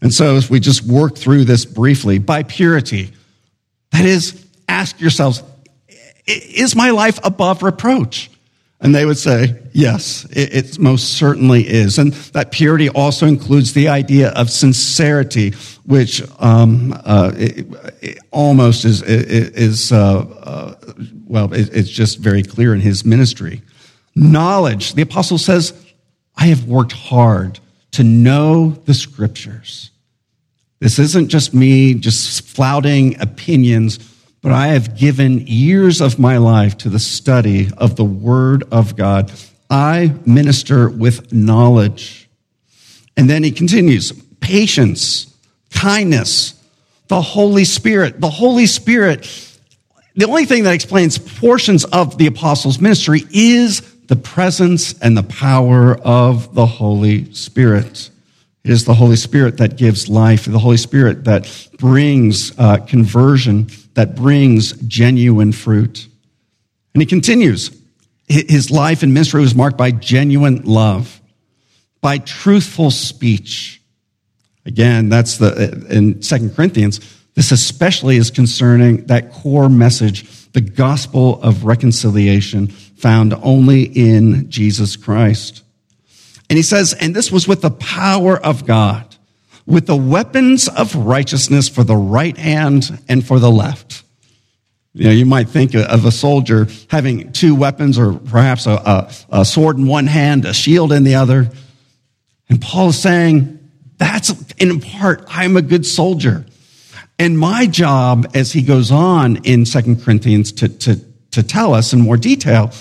And 0.01 0.13
so, 0.13 0.37
if 0.37 0.51
we 0.51 0.59
just 0.59 0.83
work 0.83 1.17
through 1.17 1.45
this 1.45 1.65
briefly, 1.65 2.19
by 2.19 2.43
purity, 2.43 3.13
that 3.93 4.05
is, 4.05 4.45
ask 4.69 5.01
yourselves, 5.01 5.43
is 6.27 6.75
my 6.75 6.91
life 6.91 7.21
above 7.23 7.63
reproach? 7.63 8.31
And 8.83 8.93
they 8.93 9.05
would 9.05 9.17
say, 9.17 9.63
yes, 9.73 10.25
it, 10.33 10.55
it, 10.55 10.79
most 10.79 11.13
certainly 11.13 11.63
is. 11.63 11.99
And 11.99 12.13
that 12.35 12.51
purity 12.51 12.89
also 12.89 13.27
includes 13.27 13.75
the 13.75 13.89
idea 13.89 14.31
of 14.31 14.51
sincerity, 14.51 15.51
which 15.87 16.21
um, 16.41 16.93
uh, 17.05 17.31
it, 17.37 17.67
it 18.01 18.19
almost 18.33 18.85
is, 18.85 19.03
is 19.03 19.93
uh, 19.93 20.19
uh, 20.19 20.75
well, 21.33 21.53
it's 21.53 21.91
just 21.91 22.19
very 22.19 22.43
clear 22.43 22.75
in 22.75 22.81
his 22.81 23.05
ministry. 23.05 23.63
Knowledge. 24.15 24.95
The 24.95 25.03
apostle 25.03 25.39
says, 25.39 25.73
I 26.37 26.47
have 26.47 26.67
worked 26.67 26.93
hard 26.93 27.59
to 27.93 28.05
know 28.05 28.71
the 28.85 28.95
scriptures. 28.95 29.91
This 30.79 30.99
isn't 30.99 31.29
just 31.29 31.55
me 31.55 31.95
just 31.95 32.43
flouting 32.47 33.21
opinions 33.21 33.99
but 34.43 34.51
I 34.51 34.69
have 34.69 34.99
given 34.99 35.47
years 35.47 36.01
of 36.01 36.19
my 36.19 36.37
life 36.39 36.77
to 36.79 36.89
the 36.89 36.99
study 36.99 37.71
of 37.79 37.95
the 37.95 38.05
Word 38.05 38.65
of 38.73 38.97
God. 38.97 39.33
I 39.71 40.15
minister 40.27 40.91
with 40.91 41.33
knowledge. 41.33 42.29
And 43.17 43.31
then 43.31 43.45
he 43.45 43.53
continues 43.53 44.11
patience, 44.41 45.33
kindness, 45.71 46.61
the 47.07 47.23
Holy 47.23 47.65
Spirit. 47.65 48.21
The 48.21 48.31
Holy 48.31 48.67
Spirit, 48.67 49.25
the 50.15 50.27
only 50.27 50.45
thing 50.45 50.65
that 50.65 50.75
explains 50.75 51.19
portions 51.19 51.85
of 51.87 52.19
the 52.19 52.27
apostles' 52.27 52.81
ministry 52.81 53.23
is 53.31 53.81
the 54.07 54.17
presence 54.17 54.99
and 55.01 55.17
the 55.17 55.23
power 55.23 55.95
of 55.97 56.55
the 56.55 56.67
Holy 56.67 57.33
Spirit. 57.33 58.11
It 58.65 58.71
is 58.71 58.85
the 58.85 58.95
Holy 58.95 59.17
Spirit 59.17 59.57
that 59.57 59.77
gives 59.77 60.09
life, 60.09 60.45
the 60.45 60.59
Holy 60.59 60.77
Spirit 60.77 61.25
that 61.25 61.69
brings 61.79 62.57
uh, 62.59 62.79
conversion 62.79 63.69
that 63.95 64.15
brings 64.15 64.73
genuine 64.83 65.53
fruit. 65.53 66.07
And 66.95 67.03
he 67.03 67.07
continues 67.07 67.71
his 68.29 68.71
life 68.71 69.03
and 69.03 69.13
ministry 69.13 69.41
was 69.41 69.55
marked 69.55 69.77
by 69.77 69.91
genuine 69.91 70.63
love, 70.63 71.21
by 72.01 72.19
truthful 72.19 72.91
speech. 72.91 73.81
Again, 74.65 75.09
that's 75.09 75.39
the, 75.39 75.87
in 75.91 76.23
Second 76.23 76.55
Corinthians, 76.55 77.01
this 77.35 77.53
especially 77.53 78.17
is 78.17 78.31
concerning 78.31 79.07
that 79.07 79.33
core 79.33 79.69
message, 79.69 80.51
the 80.53 80.61
gospel 80.61 81.41
of 81.43 81.65
reconciliation 81.65 82.69
found 82.69 83.35
only 83.43 83.83
in 83.83 84.51
Jesus 84.51 84.97
Christ. 84.97 85.63
And 86.51 86.57
he 86.57 86.63
says, 86.63 86.93
and 86.93 87.17
this 87.17 87.33
was 87.33 87.49
with 87.49 87.63
the 87.63 87.71
power 87.71 88.37
of 88.37 88.67
God 88.67 89.13
with 89.67 89.87
the 89.87 89.97
weapons 89.97 90.69
of 90.69 90.95
righteousness 90.95 91.69
for 91.69 91.85
the 91.85 91.97
right 91.97 92.37
hand 92.37 93.03
and 93.09 93.25
for 93.25 93.39
the 93.39 93.51
left. 93.51 94.03
You 94.95 95.05
know, 95.05 95.11
you 95.11 95.25
might 95.25 95.49
think 95.49 95.75
of 95.75 96.05
a 96.05 96.11
soldier 96.11 96.69
having 96.89 97.33
two 97.33 97.55
weapons 97.55 97.99
or 97.99 98.13
perhaps 98.13 98.67
a, 98.67 98.73
a, 98.73 99.13
a 99.31 99.45
sword 99.45 99.79
in 99.79 99.87
one 99.87 100.07
hand, 100.07 100.45
a 100.45 100.53
shield 100.53 100.93
in 100.93 101.05
the 101.05 101.15
other. 101.15 101.51
And 102.49 102.61
Paul 102.61 102.89
is 102.89 103.01
saying, 103.01 103.59
that's 103.97 104.31
in 104.55 104.81
part, 104.81 105.25
I'm 105.29 105.57
a 105.57 105.63
good 105.63 105.87
soldier. 105.87 106.45
And 107.23 107.39
my 107.39 107.69
job, 107.69 108.33
as 108.35 108.51
he 108.51 108.63
goes 108.63 108.91
on 108.91 109.37
in 109.45 109.65
Second 109.65 110.03
Corinthians 110.03 110.51
to, 110.55 110.69
to, 110.69 110.97
to 111.31 111.45
tell 111.45 111.73
us 111.73 111.93
in 111.93 112.01
more 112.01 112.17
detail, 112.17 112.73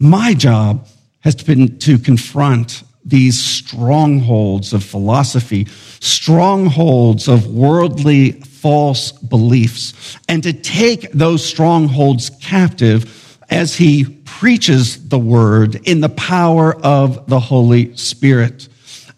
my 0.00 0.32
job 0.32 0.88
has 1.20 1.34
been 1.34 1.78
to 1.80 1.98
confront 1.98 2.82
these 3.04 3.38
strongholds 3.38 4.72
of 4.72 4.82
philosophy, 4.82 5.66
strongholds 6.00 7.28
of 7.28 7.46
worldly 7.46 8.32
false 8.40 9.12
beliefs, 9.12 10.16
and 10.30 10.42
to 10.44 10.54
take 10.54 11.12
those 11.12 11.44
strongholds 11.44 12.30
captive 12.40 13.38
as 13.50 13.76
he 13.76 14.06
preaches 14.24 15.10
the 15.10 15.18
word 15.18 15.74
in 15.86 16.00
the 16.00 16.08
power 16.08 16.74
of 16.82 17.26
the 17.26 17.38
Holy 17.38 17.94
Spirit. 17.98 18.66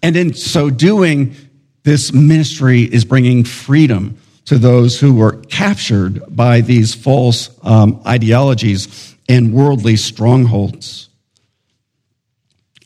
And 0.03 0.17
in 0.17 0.35
so 0.35 0.71
doing, 0.71 1.37
this 1.85 2.13
ministry 2.13 2.83
is 2.83 3.05
bringing 3.05 3.45
freedom 3.45 4.19
to 4.47 4.59
those 4.59 4.99
who 4.99 5.15
were 5.15 5.43
captured 5.43 6.23
by 6.35 6.61
these 6.61 6.95
false 6.95 7.51
um, 7.63 8.01
ideologies 8.07 9.15
and 9.29 9.53
worldly 9.53 9.97
strongholds. 9.97 11.09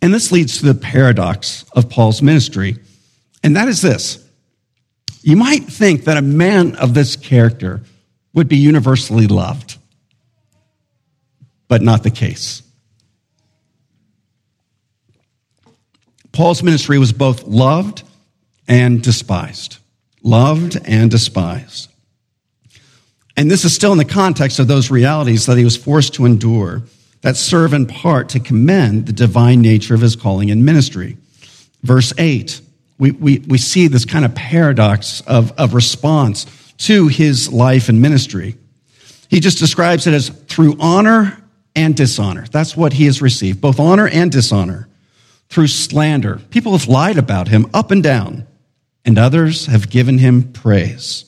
And 0.03 0.13
this 0.13 0.33
leads 0.33 0.59
to 0.59 0.67
the 0.67 0.75
paradox 0.75 1.65
of 1.75 1.91
Paul's 1.91 2.23
ministry, 2.23 2.79
and 3.43 3.57
that 3.57 3.69
is 3.69 3.83
this. 3.83 4.27
You 5.23 5.37
might 5.37 5.65
think 5.65 6.05
that 6.05 6.17
a 6.17 6.23
man 6.23 6.77
of 6.77 6.95
this 6.95 7.17
character 7.17 7.83
would 8.33 8.49
be 8.49 8.57
universally 8.57 9.27
loved, 9.27 9.77
but 11.69 11.83
not 11.83 12.03
the 12.03 12.11
case. 12.11 12.63
Paul's 16.33 16.63
ministry 16.63 16.99
was 16.99 17.13
both 17.13 17.43
loved 17.43 18.03
and 18.67 19.03
despised. 19.03 19.80
Loved 20.23 20.79
and 20.85 21.11
despised. 21.11 21.89
And 23.37 23.51
this 23.51 23.65
is 23.65 23.75
still 23.75 23.93
in 23.93 23.99
the 23.99 24.05
context 24.05 24.59
of 24.59 24.69
those 24.69 24.91
realities 24.91 25.47
that 25.47 25.57
he 25.57 25.65
was 25.65 25.77
forced 25.77 26.15
to 26.15 26.27
endure 26.27 26.83
that 27.23 27.37
serve 27.37 27.75
in 27.75 27.87
part 27.87 28.31
to 28.31 28.41
commend 28.41 29.07
the 29.07 29.13
divine 29.13 29.61
nature 29.61 29.95
of 29.95 30.01
his 30.01 30.17
calling 30.17 30.51
and 30.51 30.65
ministry. 30.65 31.17
Verse 31.83 32.13
8, 32.19 32.61
we, 32.99 33.11
we, 33.13 33.39
we 33.41 33.59
see 33.59 33.89
this 33.89 34.05
kind 34.05 34.25
of 34.25 34.35
paradox 34.35 35.23
of, 35.23 35.53
of 35.53 35.75
response 35.75 36.47
to 36.79 37.09
his 37.09 37.53
life 37.53 37.89
and 37.89 38.01
ministry. 38.01 38.57
He 39.29 39.41
just 39.41 39.59
describes 39.59 40.07
it 40.07 40.15
as 40.15 40.29
through 40.29 40.77
honor 40.81 41.43
and 41.77 41.97
dishonor. 41.97 42.47
That's 42.51 42.77
what 42.77 42.95
he 42.95 43.07
has 43.07 43.23
received, 43.23 43.61
both 43.61 43.79
honor 43.79 44.09
and 44.09 44.31
dishonor. 44.33 44.89
Through 45.49 45.67
slander. 45.67 46.41
People 46.51 46.73
have 46.73 46.87
lied 46.87 47.19
about 47.19 47.49
him 47.49 47.69
up 47.75 47.91
and 47.91 48.03
down, 48.03 48.47
and 49.05 49.19
others 49.19 49.67
have 49.67 49.91
given 49.91 50.19
him 50.19 50.53
praise. 50.53 51.25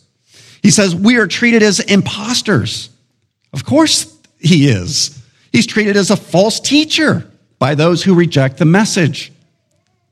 He 0.63 0.71
says, 0.71 0.95
We 0.95 1.17
are 1.17 1.27
treated 1.27 1.63
as 1.63 1.81
imposters. 1.81 2.91
Of 3.53 3.65
course, 3.65 4.17
he 4.39 4.69
is. 4.69 5.23
He's 5.53 5.67
treated 5.67 5.97
as 5.97 6.11
a 6.11 6.17
false 6.17 6.61
teacher 6.61 7.31
by 7.59 7.75
those 7.75 8.03
who 8.03 8.15
reject 8.15 8.59
the 8.59 8.65
message. 8.65 9.33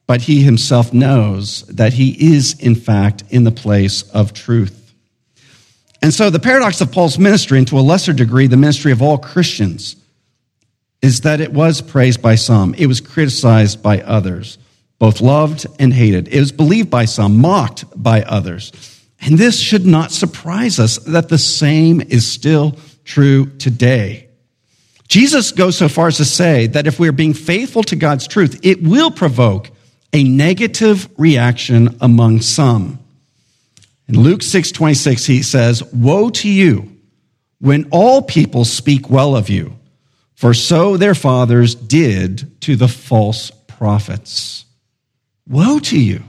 But 0.07 0.23
he 0.23 0.43
himself 0.43 0.93
knows 0.93 1.63
that 1.69 1.93
he 1.93 2.35
is, 2.35 2.59
in 2.59 2.75
fact, 2.75 3.23
in 3.31 3.45
the 3.45 3.53
place 3.53 4.03
of 4.11 4.33
truth. 4.33 4.93
And 6.03 6.13
so 6.13 6.31
the 6.31 6.41
paradox 6.41 6.81
of 6.81 6.91
Paul's 6.91 7.19
ministry, 7.19 7.59
and 7.59 7.69
to 7.69 7.79
a 7.79 7.81
lesser 7.81 8.13
degree, 8.13 8.47
the 8.47 8.57
ministry 8.57 8.91
of 8.91 9.03
all 9.03 9.19
Christians, 9.19 9.97
is 11.03 11.21
that 11.23 11.41
it 11.41 11.53
was 11.53 11.81
praised 11.81 12.21
by 12.21 12.35
some, 12.35 12.75
it 12.75 12.87
was 12.87 13.01
criticized 13.01 13.83
by 13.83 14.01
others, 14.01 14.59
both 15.01 15.23
loved 15.23 15.67
and 15.81 15.93
hated. 15.95 16.29
It 16.29 16.39
was 16.39 16.53
believed 16.53 16.91
by 16.91 17.07
some, 17.07 17.39
mocked 17.39 17.85
by 18.01 18.23
others. 18.23 18.71
And 19.23 19.39
this 19.39 19.59
should 19.59 19.87
not 19.87 20.13
surprise 20.13 20.79
us 20.79 20.99
that 20.99 21.31
the 21.31 21.39
same 21.39 22.03
is 22.03 22.31
still 22.31 22.77
true 23.05 23.47
today. 23.57 24.29
Jesus 25.09 25.53
goes 25.53 25.77
so 25.77 25.89
far 25.89 26.09
as 26.09 26.19
to 26.19 26.25
say 26.27 26.67
that 26.69 26.87
if 26.87 27.01
we're 27.01 27.13
being 27.13 27.33
faithful 27.33 27.83
to 27.85 27.97
God's 27.97 28.29
truth, 28.29 28.61
it 28.63 28.83
will 28.83 29.11
provoke 29.11 29.71
a 30.13 30.23
negative 30.23 31.09
reaction 31.17 31.97
among 32.03 32.43
some. 32.43 32.99
In 34.07 34.21
Luke 34.21 34.43
6 34.43 34.71
26, 34.71 35.25
he 35.25 35.43
says, 35.43 35.83
Woe 35.95 36.29
to 36.31 36.49
you 36.49 36.95
when 37.59 37.89
all 37.91 38.21
people 38.21 38.67
speak 38.67 39.09
well 39.09 39.35
of 39.35 39.49
you, 39.49 39.79
for 40.35 40.53
so 40.53 40.99
their 40.99 41.15
fathers 41.15 41.75
did 41.75 42.61
to 42.63 42.77
the 42.77 42.89
false 42.89 43.51
prophets. 43.67 44.67
Woe 45.49 45.79
to 45.81 45.99
you 45.99 46.23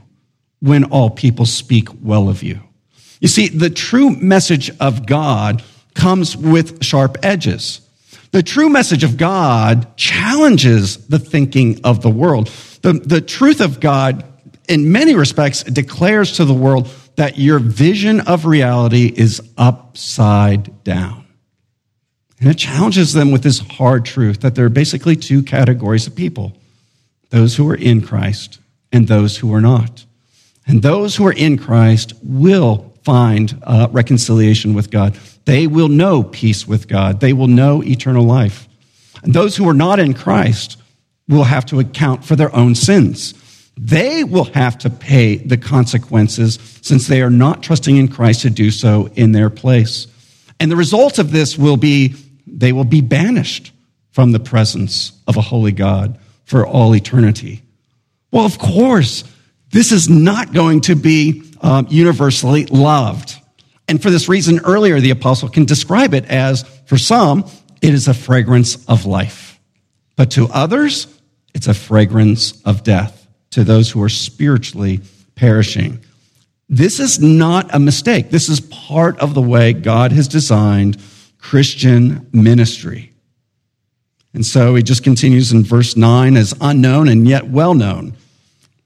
when 0.59 0.85
all 0.85 1.09
people 1.09 1.45
speak 1.45 1.89
well 2.01 2.29
of 2.29 2.43
you. 2.43 2.61
You 3.19 3.27
see, 3.27 3.49
the 3.49 3.69
true 3.69 4.09
message 4.11 4.71
of 4.79 5.05
God 5.05 5.63
comes 5.93 6.35
with 6.35 6.83
sharp 6.83 7.17
edges. 7.23 7.81
The 8.31 8.41
true 8.43 8.69
message 8.69 9.03
of 9.03 9.17
God 9.17 9.95
challenges 9.97 11.07
the 11.07 11.19
thinking 11.19 11.81
of 11.83 12.01
the 12.01 12.09
world. 12.09 12.47
The, 12.81 12.93
the 12.93 13.21
truth 13.21 13.59
of 13.59 13.79
God, 13.79 14.23
in 14.69 14.91
many 14.91 15.15
respects, 15.15 15.63
declares 15.63 16.37
to 16.37 16.45
the 16.45 16.53
world 16.53 16.89
that 17.17 17.37
your 17.37 17.59
vision 17.59 18.21
of 18.21 18.45
reality 18.45 19.13
is 19.13 19.41
upside 19.57 20.83
down. 20.83 21.25
And 22.39 22.49
it 22.49 22.57
challenges 22.57 23.13
them 23.13 23.31
with 23.31 23.43
this 23.43 23.59
hard 23.59 24.05
truth 24.05 24.41
that 24.41 24.55
there 24.55 24.65
are 24.65 24.69
basically 24.69 25.15
two 25.15 25.43
categories 25.43 26.07
of 26.07 26.15
people 26.15 26.53
those 27.29 27.55
who 27.55 27.69
are 27.69 27.75
in 27.75 28.01
Christ 28.01 28.59
and 28.91 29.07
those 29.07 29.37
who 29.37 29.53
are 29.53 29.61
not. 29.61 30.05
And 30.67 30.81
those 30.81 31.15
who 31.15 31.25
are 31.27 31.33
in 31.33 31.57
Christ 31.57 32.13
will 32.23 32.93
find 33.03 33.59
uh, 33.63 33.87
reconciliation 33.91 34.73
with 34.73 34.91
God. 34.91 35.17
They 35.45 35.67
will 35.67 35.89
know 35.89 36.23
peace 36.23 36.67
with 36.67 36.87
God. 36.87 37.19
They 37.19 37.33
will 37.33 37.47
know 37.47 37.83
eternal 37.83 38.23
life. 38.23 38.67
And 39.23 39.33
those 39.33 39.55
who 39.55 39.67
are 39.67 39.73
not 39.73 39.99
in 39.99 40.13
Christ 40.13 40.77
will 41.27 41.43
have 41.43 41.65
to 41.67 41.79
account 41.79 42.25
for 42.25 42.35
their 42.35 42.55
own 42.55 42.75
sins. 42.75 43.33
They 43.77 44.23
will 44.23 44.45
have 44.45 44.77
to 44.79 44.89
pay 44.89 45.37
the 45.37 45.57
consequences 45.57 46.59
since 46.81 47.07
they 47.07 47.21
are 47.21 47.29
not 47.29 47.63
trusting 47.63 47.97
in 47.97 48.07
Christ 48.07 48.41
to 48.41 48.49
do 48.49 48.69
so 48.69 49.09
in 49.15 49.31
their 49.31 49.49
place. 49.49 50.07
And 50.59 50.69
the 50.69 50.75
result 50.75 51.17
of 51.17 51.31
this 51.31 51.57
will 51.57 51.77
be 51.77 52.15
they 52.45 52.73
will 52.73 52.83
be 52.83 53.01
banished 53.01 53.71
from 54.11 54.33
the 54.33 54.39
presence 54.39 55.13
of 55.25 55.37
a 55.37 55.41
holy 55.41 55.71
God 55.71 56.19
for 56.43 56.67
all 56.67 56.95
eternity. 56.95 57.61
Well, 58.31 58.45
of 58.45 58.57
course, 58.57 59.23
this 59.71 59.91
is 59.91 60.09
not 60.09 60.53
going 60.53 60.81
to 60.81 60.95
be 60.95 61.43
um, 61.61 61.87
universally 61.89 62.65
loved. 62.65 63.35
And 63.87 64.01
for 64.01 64.09
this 64.09 64.29
reason, 64.29 64.59
earlier 64.59 64.99
the 64.99 65.11
apostle 65.11 65.49
can 65.49 65.65
describe 65.65 66.13
it 66.13 66.25
as, 66.25 66.63
for 66.85 66.97
some, 66.97 67.45
it 67.81 67.93
is 67.93 68.07
a 68.07 68.13
fragrance 68.13 68.85
of 68.87 69.05
life. 69.05 69.59
But 70.15 70.31
to 70.31 70.47
others, 70.47 71.07
it's 71.53 71.67
a 71.67 71.73
fragrance 71.73 72.61
of 72.63 72.83
death 72.83 73.27
to 73.51 73.63
those 73.63 73.89
who 73.89 74.01
are 74.01 74.09
spiritually 74.09 75.01
perishing. 75.35 75.99
This 76.69 76.99
is 76.99 77.19
not 77.19 77.73
a 77.73 77.79
mistake. 77.79 78.29
This 78.29 78.47
is 78.47 78.61
part 78.61 79.19
of 79.19 79.33
the 79.33 79.41
way 79.41 79.73
God 79.73 80.13
has 80.13 80.27
designed 80.27 81.01
Christian 81.37 82.27
ministry. 82.31 83.11
And 84.33 84.45
so 84.45 84.75
he 84.75 84.83
just 84.83 85.03
continues 85.03 85.51
in 85.51 85.63
verse 85.63 85.97
9 85.97 86.37
as 86.37 86.53
unknown 86.61 87.09
and 87.09 87.27
yet 87.27 87.49
well 87.49 87.73
known. 87.73 88.13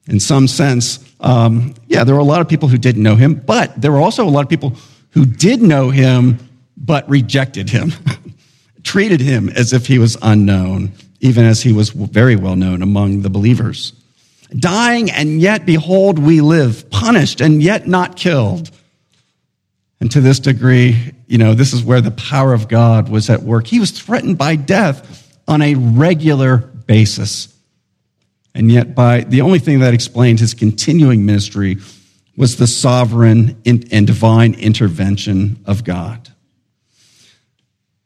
In 0.08 0.20
some 0.20 0.48
sense, 0.48 1.00
um, 1.20 1.74
yeah, 1.88 2.04
there 2.04 2.14
were 2.14 2.22
a 2.22 2.26
lot 2.26 2.42
of 2.42 2.48
people 2.48 2.70
who 2.70 2.78
didn't 2.78 3.02
know 3.02 3.16
him, 3.16 3.36
but 3.36 3.80
there 3.80 3.92
were 3.92 4.00
also 4.00 4.26
a 4.26 4.30
lot 4.30 4.42
of 4.42 4.50
people 4.50 4.76
who 5.12 5.26
did 5.26 5.62
know 5.62 5.90
him 5.90 6.40
but 6.78 7.10
rejected 7.10 7.70
him, 7.70 7.92
treated 8.84 9.22
him 9.22 9.50
as 9.50 9.74
if 9.74 9.88
he 9.88 9.98
was 9.98 10.18
unknown, 10.22 10.92
even 11.22 11.46
as 11.46 11.62
he 11.62 11.72
was 11.72 11.90
very 11.90 12.36
well 12.36 12.56
known 12.56 12.82
among 12.82 13.22
the 13.22 13.30
believers. 13.30 13.94
Dying 14.56 15.10
and 15.10 15.42
yet, 15.42 15.66
behold, 15.66 16.20
we 16.20 16.42
live, 16.42 16.90
punished 16.92 17.42
and 17.42 17.64
yet 17.64 17.88
not 17.88 18.16
killed. 18.16 18.70
And 20.00 20.12
to 20.12 20.22
this 20.22 20.40
degree, 20.40 21.14
you 21.28 21.38
know, 21.38 21.54
this 21.54 21.74
is 21.74 21.84
where 21.84 22.02
the 22.02 22.12
power 22.12 22.54
of 22.54 22.68
God 22.68 23.10
was 23.10 23.30
at 23.30 23.42
work. 23.42 23.66
He 23.66 23.80
was 23.80 23.92
threatened 23.92 24.38
by 24.38 24.56
death 24.56 25.34
on 25.48 25.62
a 25.62 25.76
regular 25.76 26.58
basis. 26.58 27.55
And 28.56 28.72
yet, 28.72 28.96
by 28.96 29.20
the 29.22 29.42
only 29.42 29.60
thing 29.60 29.80
that 29.80 29.94
explained 29.94 30.40
his 30.40 30.54
continuing 30.54 31.26
ministry 31.26 31.78
was 32.38 32.56
the 32.56 32.68
sovereign 32.68 33.62
and 33.66 34.08
divine 34.08 34.54
intervention 34.54 35.62
of 35.66 35.84
God. 35.84 36.30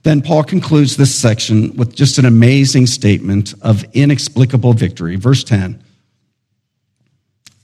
Then 0.04 0.22
Paul 0.22 0.44
concludes 0.44 0.98
this 0.98 1.14
section 1.14 1.76
with 1.76 1.96
just 1.96 2.18
an 2.18 2.26
amazing 2.26 2.88
statement 2.88 3.54
of 3.62 3.84
inexplicable 3.94 4.74
victory. 4.74 5.18
Verse 5.18 5.44
10. 5.44 5.84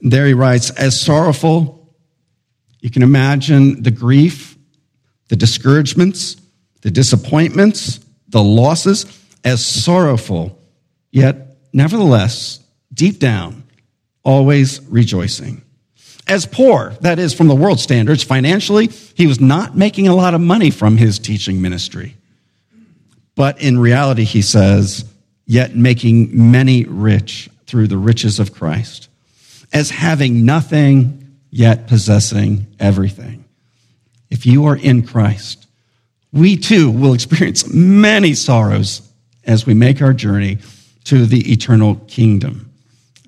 There 0.02 0.28
he 0.28 0.34
writes, 0.34 0.70
as 0.72 1.02
sorrowful, 1.02 1.96
you 2.82 2.92
can 2.92 3.02
imagine 3.02 3.82
the 3.82 3.92
grief, 3.92 4.58
the 5.30 5.36
discouragements, 5.36 6.36
the 6.82 6.92
disappointments, 6.92 8.00
the 8.28 8.44
losses, 8.44 9.06
as 9.44 9.66
sorrowful, 9.66 10.62
yet 11.12 11.58
nevertheless, 11.74 12.60
deep 12.96 13.20
down, 13.20 13.64
always 14.24 14.82
rejoicing. 14.90 15.62
As 16.28 16.48
poor, 16.48 16.96
that 17.02 17.20
is, 17.20 17.36
from 17.36 17.48
the 17.48 17.56
world 17.56 17.80
standards, 17.80 18.24
financially, 18.24 18.88
he 19.14 19.28
was 19.28 19.40
not 19.40 19.78
making 19.78 20.08
a 20.08 20.16
lot 20.16 20.34
of 20.34 20.42
money 20.42 20.72
from 20.72 20.98
his 20.98 21.20
teaching 21.20 21.62
ministry. 21.62 22.16
But 23.36 23.62
in 23.62 23.78
reality, 23.78 24.24
he 24.24 24.42
says, 24.42 25.06
yet 25.46 25.76
making 25.76 26.52
many 26.52 26.86
rich 26.86 27.50
through 27.68 27.88
the 27.88 27.98
riches 27.98 28.40
of 28.40 28.54
Christ. 28.54 29.10
As 29.72 29.92
having 29.92 30.46
nothing, 30.46 31.38
yet 31.52 31.88
possessing 31.88 32.66
everything. 32.80 33.46
If 34.30 34.46
you 34.46 34.66
are 34.66 34.76
in 34.76 35.06
Christ, 35.06 35.68
we 36.34 36.58
too 36.58 36.90
will 36.90 37.14
experience 37.14 37.72
many 37.72 38.34
sorrows 38.34 39.02
as 39.46 39.66
we 39.66 39.74
make 39.74 40.02
our 40.02 40.14
journey 40.14 40.58
to 41.06 41.26
the 41.26 41.52
eternal 41.52 41.96
kingdom. 42.08 42.72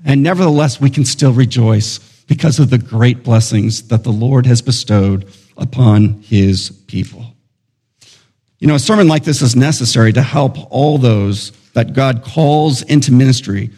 And 0.07 0.23
nevertheless, 0.23 0.79
we 0.79 0.89
can 0.89 1.03
still 1.03 1.33
rejoice 1.33 1.99
because 2.27 2.59
of 2.59 2.69
the 2.69 2.77
great 2.77 3.23
blessings 3.23 3.89
that 3.89 4.05
the 4.05 4.11
Lord 4.11 4.45
has 4.45 4.61
bestowed 4.61 5.29
upon 5.57 6.21
his 6.21 6.71
people. 6.87 7.35
You 8.59 8.67
know, 8.67 8.75
a 8.75 8.79
sermon 8.79 9.09
like 9.09 9.25
this 9.25 9.41
is 9.41 9.55
necessary 9.55 10.13
to 10.13 10.21
help 10.21 10.71
all 10.71 10.97
those 10.97 11.51
that 11.73 11.91
God 11.91 12.23
calls 12.23 12.83
into 12.83 13.11
ministry 13.11 13.69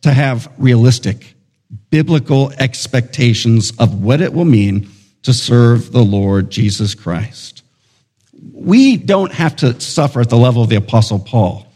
to 0.00 0.12
have 0.12 0.50
realistic, 0.56 1.34
biblical 1.90 2.50
expectations 2.58 3.72
of 3.78 4.02
what 4.02 4.22
it 4.22 4.32
will 4.32 4.46
mean 4.46 4.88
to 5.22 5.34
serve 5.34 5.92
the 5.92 6.02
Lord 6.02 6.50
Jesus 6.50 6.94
Christ. 6.94 7.62
We 8.52 8.96
don't 8.96 9.32
have 9.32 9.54
to 9.56 9.78
suffer 9.80 10.22
at 10.22 10.30
the 10.30 10.36
level 10.36 10.62
of 10.62 10.70
the 10.70 10.76
Apostle 10.76 11.18
Paul, 11.18 11.66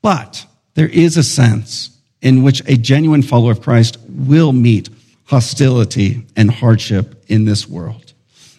but 0.00 0.46
there 0.74 0.88
is 0.88 1.16
a 1.16 1.24
sense 1.24 1.93
in 2.24 2.42
which 2.42 2.62
a 2.66 2.76
genuine 2.76 3.22
follower 3.22 3.52
of 3.52 3.60
Christ 3.60 3.98
will 4.08 4.52
meet 4.52 4.88
hostility 5.26 6.26
and 6.34 6.50
hardship 6.50 7.22
in 7.28 7.44
this 7.44 7.68
world. 7.68 8.14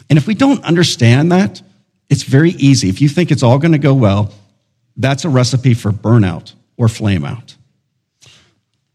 And 0.08 0.17
if 0.17 0.28
we 0.28 0.36
don't 0.36 0.63
understand 0.63 1.32
that, 1.32 1.62
it's 2.08 2.23
very 2.23 2.51
easy. 2.51 2.89
If 2.89 3.01
you 3.01 3.10
think 3.10 3.32
it's 3.32 3.41
all 3.41 3.58
going 3.58 3.71
to 3.71 3.80
go 3.80 3.95
well, 3.95 4.32
that's 4.95 5.25
a 5.25 5.30
recipe 5.30 5.73
for 5.73 5.91
burnout 5.91 6.54
or 6.78 6.88
flame 6.88 7.25
out. 7.25 7.56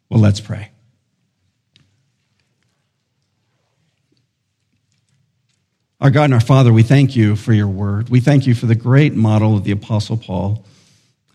Well, 0.09 0.21
let's 0.21 0.41
pray. 0.41 0.71
Our 6.01 6.11
God 6.11 6.25
and 6.25 6.35
our 6.35 6.41
Father, 6.41 6.73
we 6.73 6.85
thank 6.85 7.17
you 7.17 7.35
for 7.35 7.53
your 7.53 7.69
word. 7.69 8.09
We 8.09 8.21
thank 8.21 8.47
you 8.47 8.55
for 8.55 8.67
the 8.67 8.77
great 8.77 9.15
model 9.15 9.57
of 9.57 9.65
the 9.65 9.73
Apostle 9.73 10.17
Paul. 10.17 10.65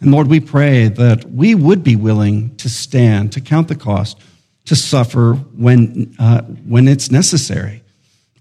And 0.02 0.12
Lord, 0.12 0.28
we 0.28 0.40
pray 0.40 0.90
that 0.90 1.26
we 1.26 1.56
would 1.56 1.84
be 1.84 1.96
willing 1.96 2.56
to 2.58 2.70
stand, 2.70 3.32
to 3.34 3.42
count 3.42 3.68
the 3.68 3.76
cost, 3.76 4.20
to 4.66 4.76
suffer 4.76 5.34
when, 5.34 6.16
uh, 6.20 6.42
when 6.42 6.88
it's 6.88 7.12
necessary. 7.12 7.82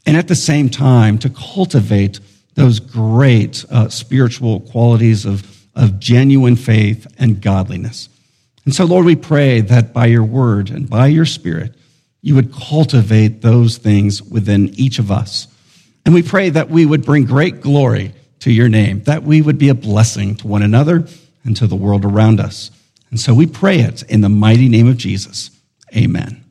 And 0.06 0.16
at 0.16 0.28
the 0.28 0.34
same 0.34 0.68
time, 0.68 1.18
to 1.18 1.30
cultivate 1.30 2.20
those 2.54 2.80
great 2.80 3.64
uh, 3.70 3.88
spiritual 3.88 4.60
qualities 4.60 5.24
of, 5.24 5.66
of 5.74 5.98
genuine 5.98 6.56
faith 6.56 7.06
and 7.18 7.40
godliness. 7.40 8.08
And 8.64 8.74
so, 8.74 8.84
Lord, 8.84 9.04
we 9.04 9.16
pray 9.16 9.60
that 9.60 9.92
by 9.92 10.06
your 10.06 10.24
word 10.24 10.70
and 10.70 10.88
by 10.88 11.08
your 11.08 11.26
spirit, 11.26 11.74
you 12.22 12.34
would 12.34 12.52
cultivate 12.52 13.42
those 13.42 13.76
things 13.76 14.22
within 14.22 14.70
each 14.74 14.98
of 14.98 15.10
us. 15.10 15.46
And 16.04 16.14
we 16.14 16.22
pray 16.22 16.50
that 16.50 16.70
we 16.70 16.86
would 16.86 17.04
bring 17.04 17.24
great 17.24 17.60
glory 17.60 18.14
to 18.40 18.52
your 18.52 18.68
name, 18.68 19.02
that 19.04 19.22
we 19.22 19.42
would 19.42 19.58
be 19.58 19.68
a 19.68 19.74
blessing 19.74 20.36
to 20.36 20.46
one 20.46 20.62
another 20.62 21.06
and 21.44 21.57
to 21.57 21.66
the 21.66 21.76
world 21.76 22.04
around 22.04 22.40
us. 22.40 22.70
And 23.11 23.20
so 23.20 23.35
we 23.35 23.46
pray 23.46 23.80
it 23.80 24.02
in 24.04 24.22
the 24.22 24.28
mighty 24.28 24.68
name 24.68 24.88
of 24.88 24.96
Jesus. 24.96 25.50
Amen. 25.96 26.43